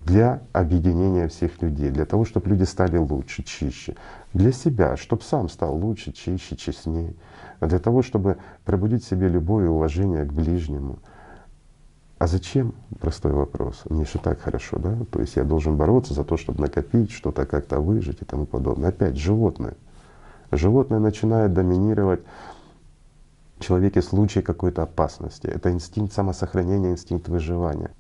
[0.02, 3.96] для объединения всех людей, для того, чтобы люди стали лучше, чище,
[4.34, 7.16] для себя, чтобы сам стал лучше, чище, честнее,
[7.60, 11.00] для того, чтобы пробудить в себе любое уважение к ближнему.
[12.18, 12.74] А зачем?
[13.00, 13.84] Простой вопрос.
[13.90, 14.96] Мне же так хорошо, да?
[15.12, 18.90] То есть я должен бороться за то, чтобы накопить, что-то как-то выжить и тому подобное.
[18.90, 19.74] Опять животное.
[20.52, 22.22] Животное начинает доминировать
[23.60, 25.48] человеке в случае какой-то опасности.
[25.48, 27.92] Это инстинкт самосохранения, инстинкт выживания.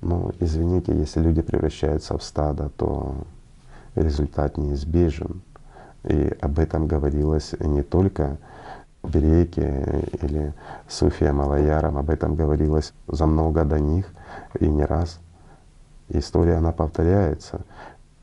[0.00, 3.14] Но извините, если люди превращаются в стадо, то
[3.94, 5.42] результат неизбежен.
[6.04, 8.36] И об этом говорилось не только
[9.02, 10.52] Береке или
[10.88, 14.12] Суфия Малаяром, об этом говорилось за много до них
[14.60, 15.20] и не раз.
[16.08, 17.62] История, она повторяется.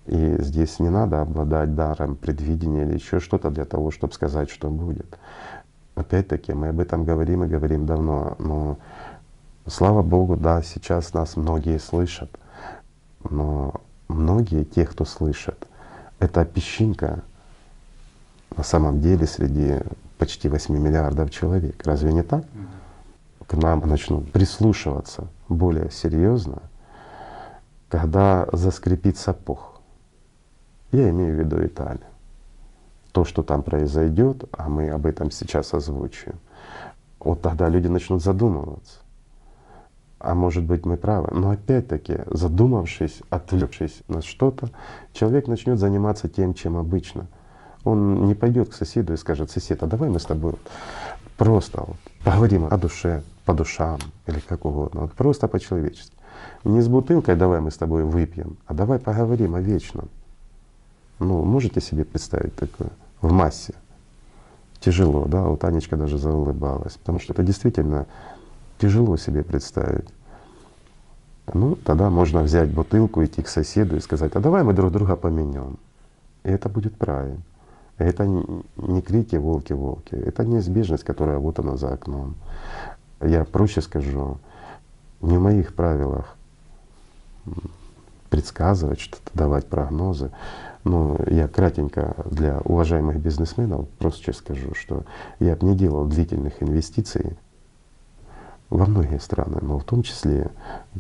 [0.08, 4.70] И здесь не надо обладать даром предвидения или еще что-то для того, чтобы сказать, что
[4.70, 5.18] будет.
[5.96, 8.78] Опять-таки, мы об этом говорим и говорим давно, но
[9.68, 12.30] слава Богу, да, сейчас нас многие слышат,
[13.30, 13.74] но
[14.08, 15.68] многие, те, кто слышат,
[16.20, 17.24] это песчинка
[18.56, 19.80] на самом деле среди
[20.18, 21.86] почти 8 миллиардов человек.
[21.86, 22.46] Разве не так?
[23.48, 26.62] К нам начнут прислушиваться более серьезно,
[27.90, 29.82] когда заскрипит сапог.
[30.92, 32.11] Я имею в виду Италию
[33.12, 36.34] то, что там произойдет, а мы об этом сейчас озвучим,
[37.20, 39.00] вот тогда люди начнут задумываться.
[40.20, 41.30] А может быть мы правы.
[41.32, 44.70] Но опять-таки, задумавшись, отвлекшись на что-то,
[45.14, 47.28] человек начнет заниматься тем, чем обычно.
[47.84, 50.54] Он не пойдет к соседу и скажет, сосед, а давай мы с тобой
[51.38, 53.98] просто вот поговорим о душе, по душам
[54.28, 56.16] или как угодно, вот просто по-человечески.
[56.64, 60.10] Не с бутылкой давай мы с тобой выпьем, а давай поговорим о вечном.
[61.22, 62.90] Ну, можете себе представить такое?
[63.22, 63.74] в массе.
[64.80, 68.08] Тяжело, да, вот Анечка даже заулыбалась, потому что это действительно
[68.80, 70.10] тяжело себе представить.
[71.54, 75.16] Ну, тогда можно взять бутылку, идти к соседу и сказать, а давай мы друг друга
[75.16, 75.78] поменяем.
[76.44, 77.42] И это будет правильно.
[78.00, 82.34] Это не крики волки-волки, это неизбежность, которая вот она за окном.
[83.22, 84.40] Я проще скажу,
[85.22, 86.36] не в моих правилах
[88.32, 90.32] предсказывать что-то, давать прогнозы.
[90.84, 95.04] Но я кратенько для уважаемых бизнесменов просто скажу, что
[95.40, 97.38] я бы не делал длительных инвестиций
[98.70, 100.50] во многие страны, но в том числе,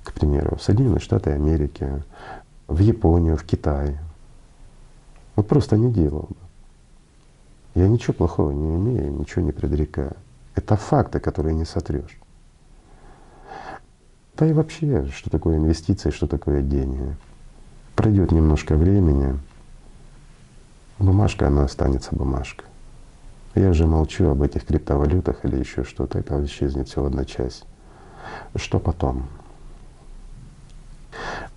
[0.03, 2.03] к примеру, в Соединенные Штаты Америки,
[2.67, 3.97] в Японию, в Китай.
[5.35, 6.29] Вот просто не делал.
[7.73, 10.15] Я ничего плохого не имею, ничего не предрекаю.
[10.55, 12.19] Это факты, которые не сотрешь.
[14.37, 17.15] Да и вообще, что такое инвестиции, что такое деньги.
[17.95, 19.39] Пройдет немножко времени,
[21.01, 22.65] бумажка, она останется бумажкой.
[23.55, 27.65] Я уже молчу об этих криптовалютах или еще что-то, это исчезнет всего одна часть.
[28.55, 29.27] Что потом?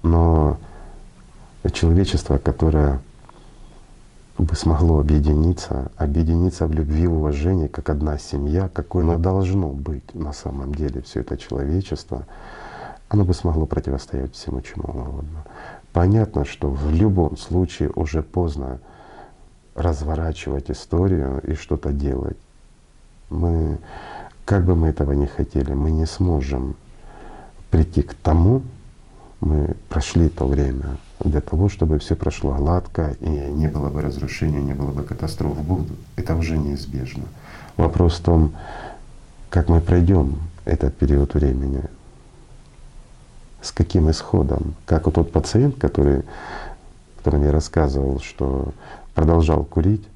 [0.03, 0.59] Но
[1.72, 3.01] человечество, которое
[4.36, 10.32] бы смогло объединиться, объединиться в любви, уважении, как одна семья, какой оно должно быть на
[10.32, 12.26] самом деле все это человечество,
[13.09, 15.45] оно бы смогло противостоять всему чему угодно.
[15.92, 18.80] Понятно, что в любом случае уже поздно
[19.75, 22.37] разворачивать историю и что-то делать.
[23.31, 23.79] Мы,
[24.45, 26.77] как бы мы этого не хотели, мы не сможем
[27.70, 28.62] прийти к тому,
[29.41, 34.61] мы прошли то время для того, чтобы все прошло гладко и не было бы разрушения,
[34.61, 35.99] не было бы катастроф будут.
[36.16, 37.25] Это уже неизбежно.
[37.77, 38.55] Вопрос в том,
[39.51, 41.83] как мы пройдем этот период времени,
[43.61, 44.75] с каким исходом.
[44.87, 46.22] Как вот тот пациент, который,
[47.18, 48.72] которым я рассказывал, что
[49.15, 50.07] продолжал курить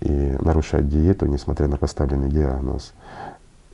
[0.00, 2.92] и нарушать диету, несмотря на поставленный диагноз.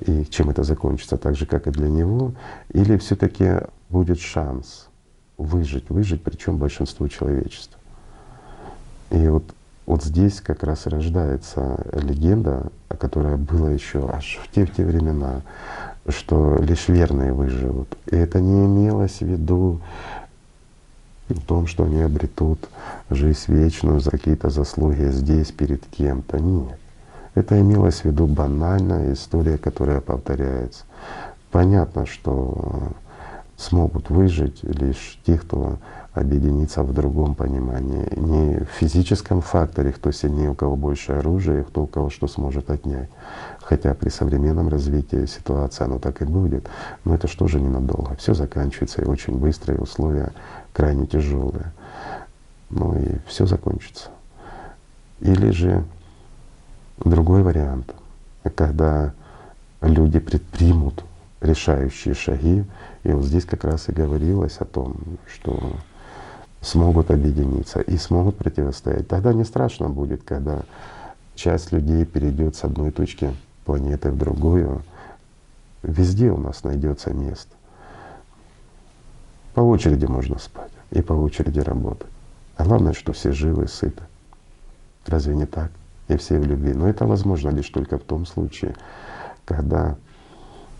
[0.00, 2.32] И чем это закончится, так же, как и для него,
[2.72, 4.88] или все таки будет шанс
[5.38, 7.78] выжить, выжить, причем большинству человечества.
[9.10, 9.44] И вот,
[9.86, 15.42] вот здесь как раз рождается легенда, которая была еще аж в те, в те времена,
[16.08, 17.96] что лишь верные выживут.
[18.06, 19.80] И это не имелось в виду
[21.32, 22.68] в том, что они обретут
[23.10, 26.38] жизнь вечную за какие-то заслуги здесь перед кем-то.
[26.38, 26.78] Нет.
[27.34, 30.84] Это имелось в виду банальная история, которая повторяется.
[31.50, 32.92] Понятно, что
[33.56, 35.78] смогут выжить лишь те, кто
[36.14, 38.06] объединится в другом понимании.
[38.16, 42.70] Не в физическом факторе, кто сильнее, у кого больше оружия, кто у кого что сможет
[42.70, 43.08] отнять.
[43.62, 46.68] Хотя при современном развитии ситуации оно так и будет.
[47.04, 48.14] Но это что же ненадолго.
[48.16, 50.32] Все заканчивается и очень быстро, и условия
[50.72, 51.72] крайне тяжелые.
[52.70, 54.10] Ну и все закончится.
[55.20, 55.84] Или же
[56.98, 57.94] другой вариант,
[58.54, 59.12] когда
[59.80, 61.04] люди предпримут
[61.40, 62.64] решающие шаги.
[63.02, 64.96] И вот здесь как раз и говорилось о том,
[65.32, 65.76] что
[66.60, 69.08] смогут объединиться и смогут противостоять.
[69.08, 70.62] Тогда не страшно будет, когда
[71.34, 74.82] часть людей перейдет с одной точки планеты в другую.
[75.82, 77.54] Везде у нас найдется место.
[79.54, 82.10] По очереди можно спать и по очереди работать.
[82.56, 84.02] А главное, что все живы, сыты.
[85.06, 85.70] Разве не так?
[86.08, 86.72] И все в любви.
[86.72, 88.74] Но это возможно лишь только в том случае,
[89.44, 89.96] когда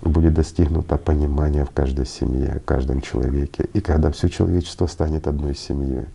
[0.03, 5.55] будет достигнуто понимание в каждой семье, в каждом человеке, и когда все человечество станет одной
[5.55, 6.07] семьей.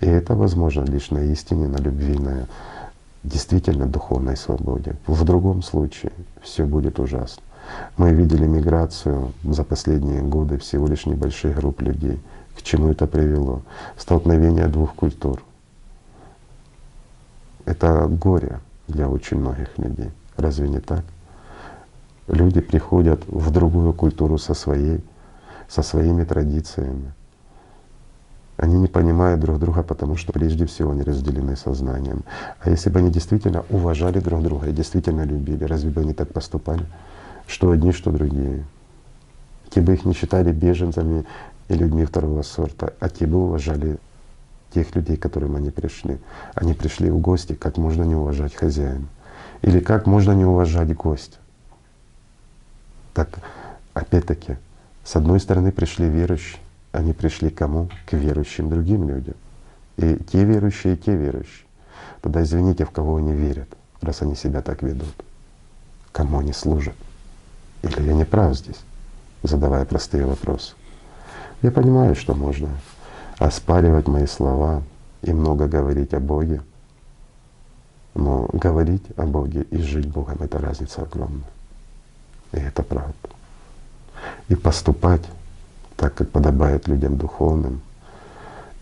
[0.00, 2.46] И это возможно лишь на истине, на любви, на
[3.24, 4.96] действительно духовной свободе.
[5.06, 7.42] В другом случае все будет ужасно.
[7.96, 12.18] Мы видели миграцию за последние годы всего лишь небольших групп людей.
[12.56, 13.62] К чему это привело?
[13.96, 15.42] Столкновение двух культур.
[17.64, 20.10] Это горе для очень многих людей.
[20.36, 21.04] Разве не так?
[22.28, 25.00] Люди приходят в другую культуру со своей,
[25.68, 27.12] со своими традициями.
[28.56, 32.24] Они не понимают друг друга, потому что прежде всего они разделены сознанием.
[32.60, 36.32] А если бы они действительно уважали друг друга и действительно любили, разве бы они так
[36.32, 36.84] поступали?
[37.50, 38.64] Что одни, что другие.
[39.70, 41.24] Те бы их не считали беженцами
[41.68, 43.98] и людьми второго сорта, а те бы уважали
[44.72, 46.18] тех людей, к которым они пришли.
[46.54, 49.06] Они пришли в гости, как можно не уважать хозяина?
[49.62, 51.38] Или как можно не уважать гостя?
[53.14, 53.40] Так,
[53.94, 54.56] опять-таки,
[55.02, 56.60] с одной стороны пришли верующие,
[56.92, 57.90] они пришли к кому?
[58.06, 59.34] К верующим другим людям.
[59.96, 61.66] И те верующие, и те верующие.
[62.22, 63.68] Тогда извините, в кого они верят,
[64.00, 65.14] раз они себя так ведут.
[66.12, 66.94] Кому они служат?
[67.82, 68.80] Или я не прав здесь,
[69.42, 70.74] задавая простые вопросы?
[71.62, 72.68] Я понимаю, что можно
[73.38, 74.82] оспаривать мои слова
[75.22, 76.62] и много говорить о Боге,
[78.14, 81.50] но говорить о Боге и жить Богом— это разница огромная.
[82.52, 83.14] И это правда.
[84.48, 85.22] И поступать
[85.96, 87.80] так, как подобает людям духовным,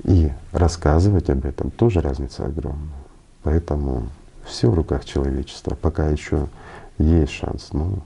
[0.04, 2.94] и рассказывать об этом тоже разница огромная.
[3.42, 4.08] Поэтому
[4.44, 6.48] все в руках человечества, пока еще
[6.98, 7.68] есть шанс.
[7.72, 7.98] Ну,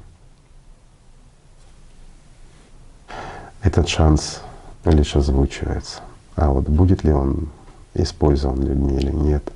[3.62, 4.40] этот шанс
[4.84, 6.00] лишь озвучивается.
[6.34, 7.48] А вот будет ли он
[7.94, 9.52] использован людьми или нет,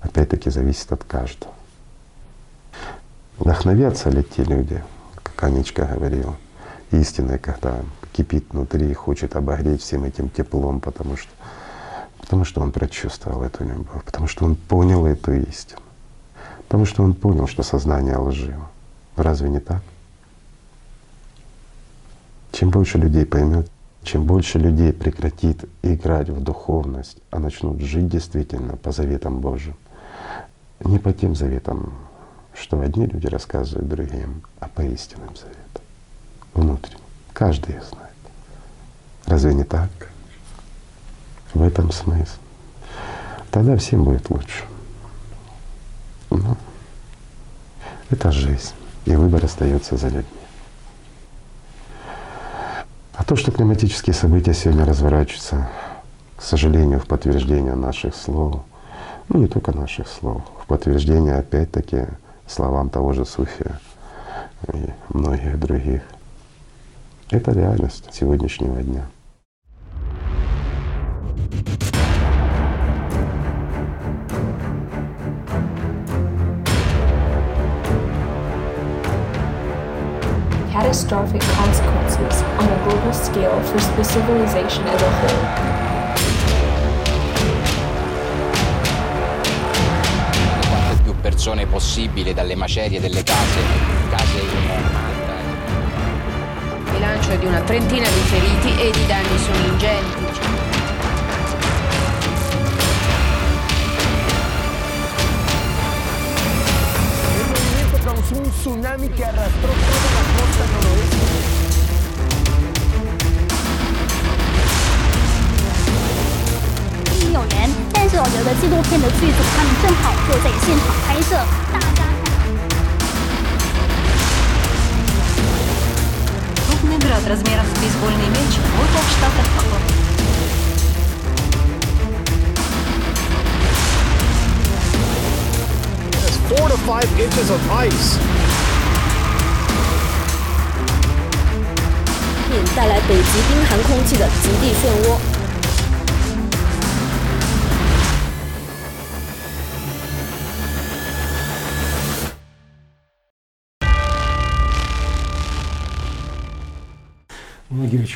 [0.00, 1.52] опять-таки зависит от каждого.
[3.38, 4.82] Вдохновятся ли те люди,
[5.36, 6.34] Канечка говорил,
[6.90, 7.80] истинная, когда
[8.12, 11.30] кипит внутри и хочет обогреть всем этим теплом, потому что,
[12.18, 15.80] потому что он прочувствовал эту любовь, потому что он понял эту истину,
[16.64, 18.70] потому что он понял, что сознание лживо.
[19.16, 19.82] Разве не так?
[22.56, 23.70] Чем больше людей поймет,
[24.02, 29.74] чем больше людей прекратит играть в духовность, а начнут жить действительно по заветам Божьим,
[30.80, 31.92] не по тем заветам
[32.54, 35.82] что одни люди рассказывают другим, а по истинным заветам,
[36.54, 37.00] внутренним.
[37.34, 38.14] Каждый их знает.
[39.26, 39.90] Разве не так?
[41.52, 42.38] В этом смысл.
[43.50, 44.64] Тогда всем будет лучше.
[46.30, 46.56] Ну,
[48.08, 48.72] это жизнь,
[49.04, 50.35] и выбор остается за людьми.
[53.16, 55.68] А то, что климатические события сегодня разворачиваются
[56.36, 58.62] к сожалению, в подтверждение наших слов,
[59.28, 62.06] ну не только наших слов, в подтверждение опять-таки
[62.46, 63.80] словам того же Суфия
[64.72, 66.02] и многих других.
[67.30, 69.06] Это реальность сегодняшнего дня.
[80.72, 81.95] catastrophic consequences
[82.58, 85.76] on a global scale for civilization as a whole.
[91.26, 93.60] persone possibile dalle macerie delle case,
[94.10, 94.38] case
[96.84, 100.55] Il bilancio è di una trentina di feriti ed i danni sono ingenti.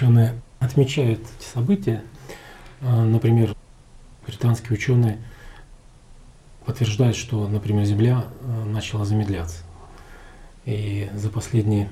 [0.01, 2.03] Ученые отмечают эти события.
[2.81, 3.55] А, например,
[4.27, 5.19] британские ученые
[6.65, 9.59] подтверждают, что, например, Земля а, начала замедляться.
[10.65, 11.89] И за последние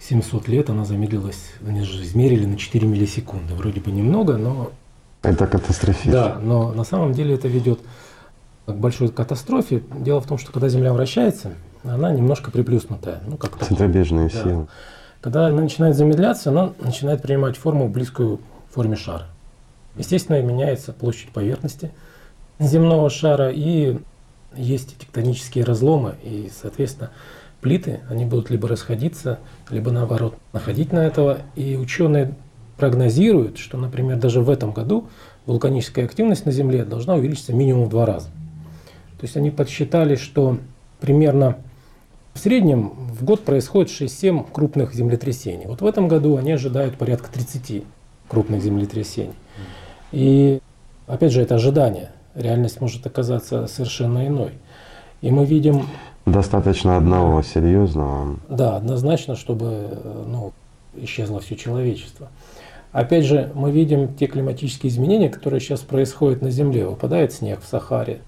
[0.00, 3.54] 700 лет она замедлилась, они же измерили на 4 миллисекунды.
[3.54, 4.70] Вроде бы немного, но...
[5.22, 6.12] Это катастрофично.
[6.12, 7.80] Да, но на самом деле это ведет
[8.66, 9.82] к большой катастрофе.
[9.98, 11.54] Дело в том, что когда Земля вращается,
[11.84, 13.22] она немножко приплюснутая.
[13.26, 14.42] Ну, как Центробежные да.
[14.42, 14.66] силы.
[15.24, 18.40] Когда она начинает замедляться, она начинает принимать форму, близкую
[18.70, 19.24] форме шара.
[19.96, 21.92] Естественно, меняется площадь поверхности
[22.58, 23.96] земного шара, и
[24.54, 27.10] есть тектонические разломы, и, соответственно,
[27.62, 29.38] плиты, они будут либо расходиться,
[29.70, 31.38] либо наоборот находить на этого.
[31.54, 32.34] И ученые
[32.76, 35.08] прогнозируют, что, например, даже в этом году
[35.46, 38.28] вулканическая активность на Земле должна увеличиться минимум в два раза.
[39.18, 40.58] То есть они подсчитали, что
[41.00, 41.56] примерно
[42.34, 45.66] в среднем в год происходит 6-7 крупных землетрясений.
[45.66, 47.84] Вот в этом году они ожидают порядка 30
[48.28, 49.34] крупных землетрясений.
[50.10, 50.60] И
[51.06, 52.10] опять же, это ожидание.
[52.34, 54.52] Реальность может оказаться совершенно иной.
[55.22, 55.86] И мы видим...
[56.26, 58.36] Достаточно одного серьезного.
[58.48, 60.52] Да, однозначно, чтобы ну,
[60.96, 62.28] исчезло все человечество.
[62.90, 66.86] Опять же, мы видим те климатические изменения, которые сейчас происходят на Земле.
[66.86, 68.20] Выпадает снег в Сахаре,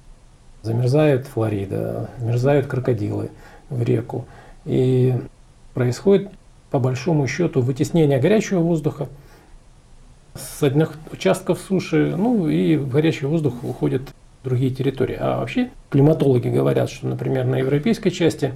[0.62, 3.30] замерзает Флорида, замерзают крокодилы
[3.70, 4.26] в реку.
[4.64, 5.14] И
[5.74, 6.30] происходит
[6.70, 9.08] по большому счету вытеснение горячего воздуха
[10.34, 14.02] с одних участков суши, ну и в горячий воздух уходят
[14.44, 15.16] другие территории.
[15.18, 18.54] А вообще климатологи говорят, что, например, на европейской части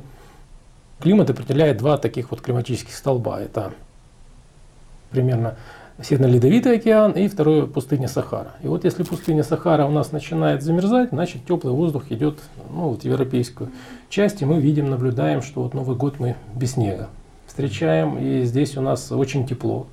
[1.00, 3.40] климат определяет два таких вот климатических столба.
[3.40, 3.72] Это
[5.10, 5.56] примерно
[6.02, 8.52] Северно-Ледовитый океан и второе пустыня Сахара.
[8.62, 12.38] И вот если пустыня Сахара у нас начинает замерзать, значит теплый воздух идет
[12.70, 13.70] ну, вот в европейскую
[14.08, 17.08] часть, и мы видим, наблюдаем, что вот Новый год мы без снега
[17.46, 19.86] встречаем, и здесь у нас очень тепло.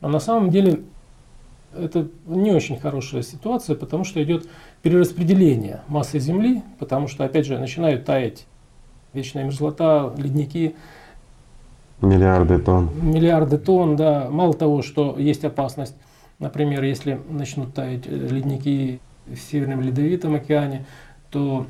[0.00, 0.80] А на самом деле
[1.74, 4.48] это не очень хорошая ситуация, потому что идет
[4.82, 8.46] перераспределение массы Земли, потому что, опять же, начинают таять
[9.12, 10.74] вечная мерзлота, ледники,
[12.00, 12.90] Миллиарды тонн.
[13.00, 14.28] Миллиарды тонн, да.
[14.30, 15.94] Мало того, что есть опасность,
[16.38, 20.84] например, если начнут таять ледники в Северном Ледовитом океане,
[21.30, 21.66] то,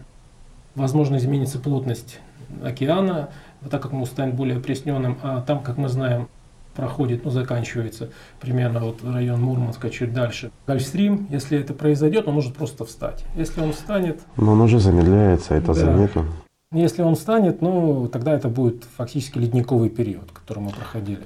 [0.74, 2.20] возможно, изменится плотность
[2.62, 3.31] океана,
[3.70, 6.28] так как он станет более опресненным, а там, как мы знаем,
[6.74, 10.51] проходит, ну, заканчивается примерно вот район Мурманска, чуть дальше.
[10.66, 13.24] Гольфстрим, если это произойдет, он может просто встать.
[13.35, 14.20] Если он встанет...
[14.36, 15.74] Но он уже замедляется, это да.
[15.74, 16.27] заметно.
[16.73, 21.25] Если он станет, ну, тогда это будет фактически ледниковый период, который мы проходили.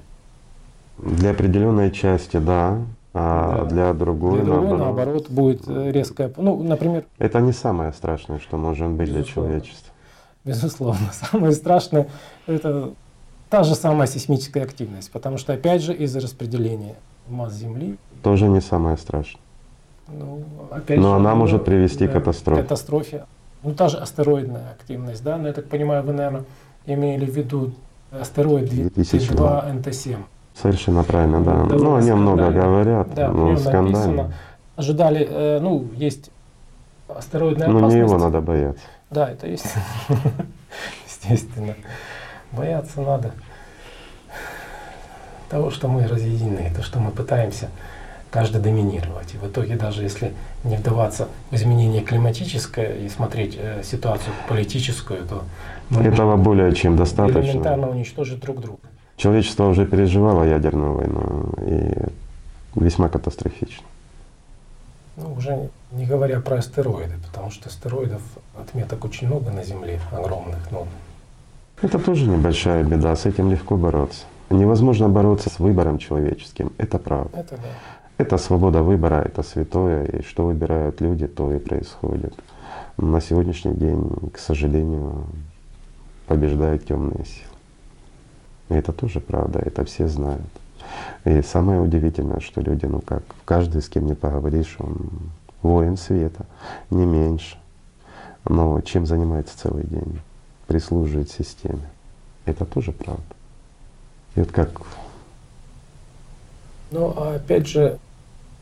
[0.99, 2.79] Для определенной части, да,
[3.15, 3.65] а да.
[3.65, 4.87] для другой, для другой наоборот.
[4.87, 7.07] наоборот будет э, резкая, ну, например.
[7.19, 9.23] Это не самое страшное, что может быть Безусловно.
[9.23, 9.93] для человечества.
[10.45, 12.09] Безусловно, самое страшное
[12.47, 12.93] это
[13.49, 16.97] та же самая сейсмическая активность, потому что опять же из-за распределения
[17.29, 17.97] масс Земли.
[18.23, 19.41] Тоже не самое страшное.
[20.07, 22.63] Ну, опять Но же, она может привести да, к катастрофе.
[22.63, 23.25] катастрофе.
[23.63, 26.45] Ну, та же астероидная активность, да, но я так понимаю, вы, наверное,
[26.87, 27.73] имели в виду
[28.11, 30.17] астероид 2002 НТ-7.
[30.55, 31.55] Совершенно правильно, да.
[31.65, 34.33] Ну, о нем много говорят, да, но скандально.
[34.77, 36.31] ожидали, э, ну, есть
[37.09, 37.97] астероидная Но опасность.
[37.97, 38.83] не его надо бояться.
[39.11, 39.67] Да, это есть.
[41.07, 41.75] Естественно.
[42.53, 43.33] Бояться надо
[45.51, 47.69] того, что мы разъединены, то, что мы пытаемся
[48.31, 49.35] каждый доминировать.
[49.35, 50.33] И в итоге, даже если
[50.65, 55.45] не вдаваться в изменение климатическое и смотреть э, ситуацию политическую, то
[55.91, 57.41] мы Этого более чем достаточно.
[57.41, 58.81] элементарно уничтожить друг друга.
[59.17, 63.85] Человечество уже переживало ядерную войну и весьма катастрофично.
[65.17, 68.23] Ну, уже не говоря про астероиды, потому что астероидов
[68.59, 70.71] отметок очень много на Земле, огромных.
[70.71, 70.87] Но
[71.83, 74.25] Это тоже небольшая беда, с этим легко бороться.
[74.51, 77.39] Невозможно бороться с выбором человеческим, это правда.
[77.39, 77.69] это да.
[78.21, 82.35] Это свобода выбора, это святое, и что выбирают люди, то и происходит.
[82.99, 85.25] На сегодняшний день, к сожалению,
[86.27, 87.57] побеждают темные силы.
[88.69, 90.51] И это тоже правда, это все знают.
[91.25, 95.09] И самое удивительное, что люди, ну как, каждый, с кем не поговоришь, он
[95.63, 96.45] воин света,
[96.91, 97.57] не меньше.
[98.45, 100.21] Но чем занимается целый день?
[100.67, 101.89] Прислуживает системе.
[102.45, 103.35] Это тоже правда.
[104.35, 104.83] И вот как
[106.91, 107.99] Но а опять же,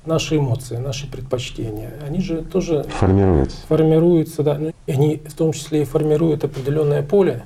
[0.09, 3.59] наши эмоции, наши предпочтения, они же тоже формируется.
[3.69, 7.45] формируются, да, ну, они в том числе и формируют определенное поле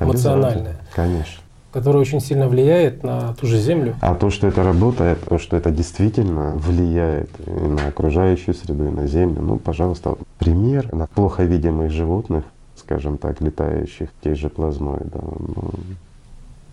[0.00, 1.42] эмоциональное, Конечно.
[1.72, 3.94] которое очень сильно влияет на ту же Землю.
[4.00, 8.90] А то, что это работает, то, что это действительно влияет и на окружающую среду, и
[8.90, 12.44] на Землю, ну, пожалуйста, пример на плохо видимых животных,
[12.76, 15.22] скажем так, летающих, тех же плазмоидов.
[15.22, 15.70] ну,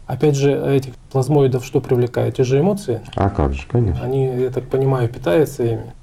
[0.08, 2.36] Опять же, этих плазмоидов что привлекает?
[2.36, 3.02] Те же эмоции.
[3.16, 4.04] а как же, конечно.
[4.04, 5.94] Они, я так понимаю, питаются ими.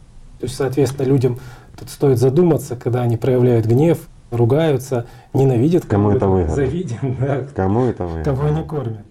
[0.41, 1.39] То есть, соответственно, людям
[1.79, 3.99] тут стоит задуматься, когда они проявляют гнев,
[4.33, 6.55] ругаются, ненавидят Кому это выгодно?
[6.55, 8.23] завидят, да, Кому это вы?
[8.23, 9.05] кого они кормят.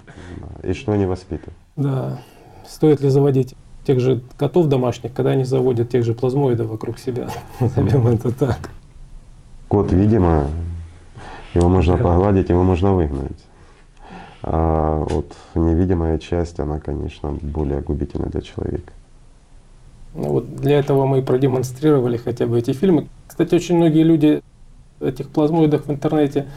[0.64, 1.56] И что они воспитывают?
[1.78, 2.20] Да.
[2.68, 3.56] Стоит ли заводить
[3.86, 7.30] тех же котов домашних, когда они заводят тех же плазмоидов вокруг себя?
[7.62, 8.70] Назовем это так.
[9.70, 10.48] Кот, видимо,
[11.54, 13.38] его можно погладить, его можно выгнать.
[14.44, 18.92] А вот невидимая часть, она, конечно, более губительна для человека.
[20.16, 23.08] Ну вот для этого мы и продемонстрировали хотя бы эти фильмы.
[23.28, 24.42] Кстати, очень многие люди
[25.00, 26.48] этих плазмоидах в интернете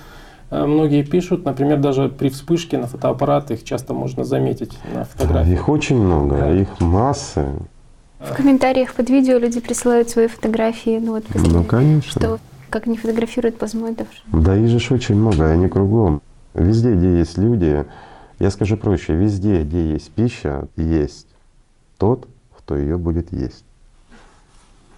[0.51, 5.53] э, многие пишут, например, даже при вспышке на фотоаппарат их часто можно заметить на фотографии.
[5.53, 7.47] Их очень много, их массы.
[8.19, 12.11] В комментариях под видео люди присылают свои фотографии, ну вот, после- Ну, конечно.
[12.11, 12.39] что
[12.71, 14.09] как они фотографируют плазмоидов.
[14.33, 16.23] Да их же очень много, они кругом.
[16.55, 17.85] Везде, где есть люди,
[18.39, 21.27] я скажу проще, везде, где есть пища, есть
[21.99, 23.65] тот, кто ее будет есть.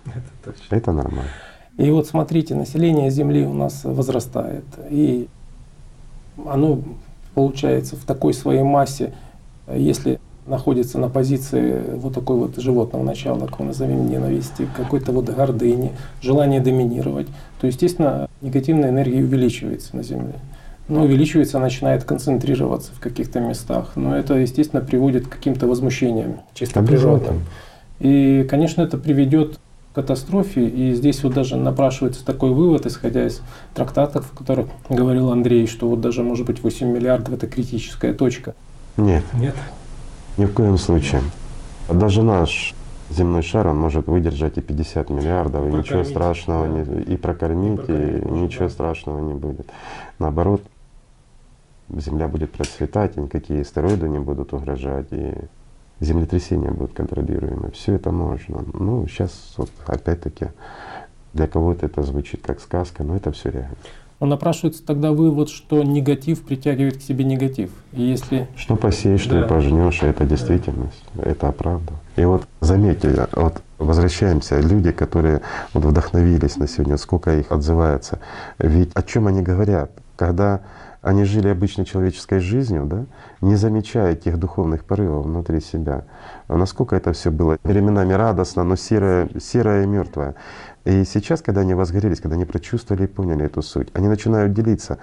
[0.05, 0.77] Это точно.
[0.77, 1.31] Это нормально.
[1.79, 5.29] И вот смотрите, население Земли у нас возрастает, и
[6.47, 6.81] оно
[7.35, 9.13] получается в такой своей массе,
[9.75, 15.29] если находится на позиции вот такой вот животного начала, как мы назовем ненависти, какой-то вот
[15.29, 15.93] гордыни,
[16.23, 17.27] желание доминировать,
[17.61, 20.35] то, естественно, негативная энергия увеличивается на Земле.
[20.89, 23.93] Но увеличивается, начинает концентрироваться в каких-то местах.
[23.97, 27.19] Но это, естественно, приводит к каким-то возмущениям чисто Обязательно.
[27.19, 27.45] природным.
[27.99, 29.59] И, конечно, это приведет
[29.93, 30.69] к катастрофе.
[30.69, 33.41] И здесь вот даже напрашивается такой вывод, исходя из
[33.75, 38.55] трактатов, о которых говорил Андрей, что вот даже, может быть, 8 миллиардов– это критическая точка.
[38.97, 39.55] Нет, Нет?
[40.37, 41.21] ни в коем случае.
[41.93, 42.75] Даже наш
[43.11, 46.73] земной шар, он может выдержать и 50 миллиардов, и ничего Прокормить, страшного, да.
[46.73, 48.71] не, и прокормить, И прокормить и ничего да.
[48.71, 49.67] страшного не будет.
[50.19, 50.63] Наоборот,
[51.95, 55.35] Земля будет процветать, и никакие астероиды не будут угрожать, и
[56.01, 57.71] землетрясения будут контролируемы.
[57.71, 58.65] Все это можно.
[58.73, 60.49] Ну, сейчас вот опять-таки
[61.33, 63.77] для кого-то это звучит как сказка, но это все реально.
[64.19, 67.71] Но напрашивается тогда вывод, что негатив притягивает к себе негатив.
[67.93, 69.45] И если Что посеешь, что Да.
[69.45, 71.93] и пожнешь, это действительность, это правда.
[72.17, 75.43] И вот заметьте, вот возвращаемся, люди, которые
[75.75, 78.19] вот вдохновились на сегодня, сколько их отзывается.
[78.59, 79.91] Ведь о чем они говорят?
[80.17, 80.63] Когда
[81.03, 83.07] они жили обычной человеческой жизнью, да,
[83.41, 86.05] не замечая тех духовных порывов внутри себя.
[86.49, 90.35] Насколько это все было временами радостно, но серое, серое и мертвое.
[90.85, 94.99] И сейчас, когда они возгорелись, когда они прочувствовали и поняли эту суть, они начинают делиться.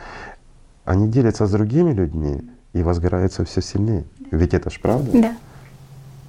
[0.86, 4.06] Они делятся с другими людьми и возгораются все сильнее.
[4.32, 5.12] Ведь это ж правда?
[5.14, 5.34] Да.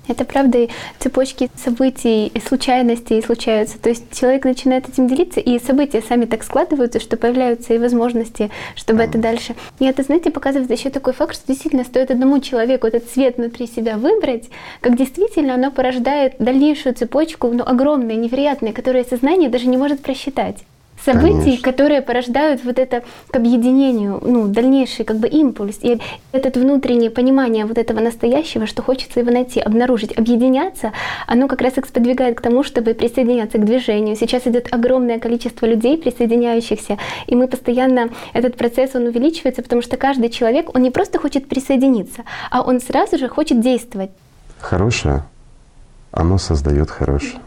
[0.06, 0.68] Это правда, и
[0.98, 3.78] цепочки событий, и случайностей случаются.
[3.78, 8.50] То есть человек начинает этим делиться, и события сами так складываются, что появляются и возможности,
[8.76, 9.54] чтобы это дальше.
[9.78, 13.66] И это, знаете, показывает еще такой факт, что действительно стоит одному человеку этот цвет внутри
[13.66, 14.50] себя выбрать,
[14.80, 20.64] как действительно оно порождает дальнейшую цепочку, ну, огромные, невероятные, которые сознание даже не может просчитать.
[21.04, 21.62] Событий, Конечно.
[21.62, 25.78] которые порождают вот это к объединению, ну, дальнейший как бы импульс.
[25.82, 25.98] И
[26.32, 30.92] это внутреннее понимание вот этого настоящего, что хочется его найти, обнаружить, объединяться,
[31.26, 34.16] оно как раз их сподвигает к тому, чтобы присоединяться к движению.
[34.16, 39.96] Сейчас идет огромное количество людей, присоединяющихся, и мы постоянно, этот процесс, он увеличивается, потому что
[39.96, 44.10] каждый человек, он не просто хочет присоединиться, а он сразу же хочет действовать.
[44.58, 45.24] Хорошее,
[46.10, 47.40] оно создает хорошее.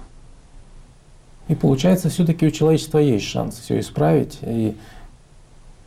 [1.48, 4.76] И получается, все-таки у человечества есть шанс все исправить и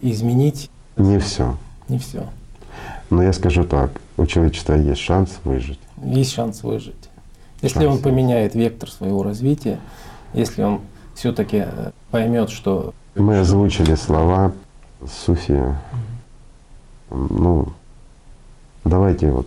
[0.00, 0.70] изменить.
[0.96, 1.56] Не все.
[1.88, 2.26] Не все.
[3.10, 5.80] Но я скажу так, у человечества есть шанс выжить.
[6.02, 6.94] Есть шанс выжить.
[7.60, 7.96] Если Шанс.
[7.96, 9.78] он поменяет вектор своего развития,
[10.32, 10.80] если он
[11.14, 11.66] все-таки
[12.10, 14.52] поймет, что Мы озвучили слова
[15.06, 15.62] Суфи.
[17.10, 17.68] Ну,
[18.84, 19.46] давайте вот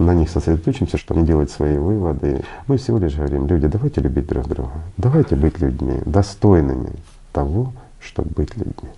[0.00, 2.42] на них сосредоточимся, чтобы делать свои выводы.
[2.66, 6.90] Мы всего лишь говорим, люди, давайте любить друг друга, давайте быть людьми, достойными
[7.32, 8.90] того, чтобы быть людьми.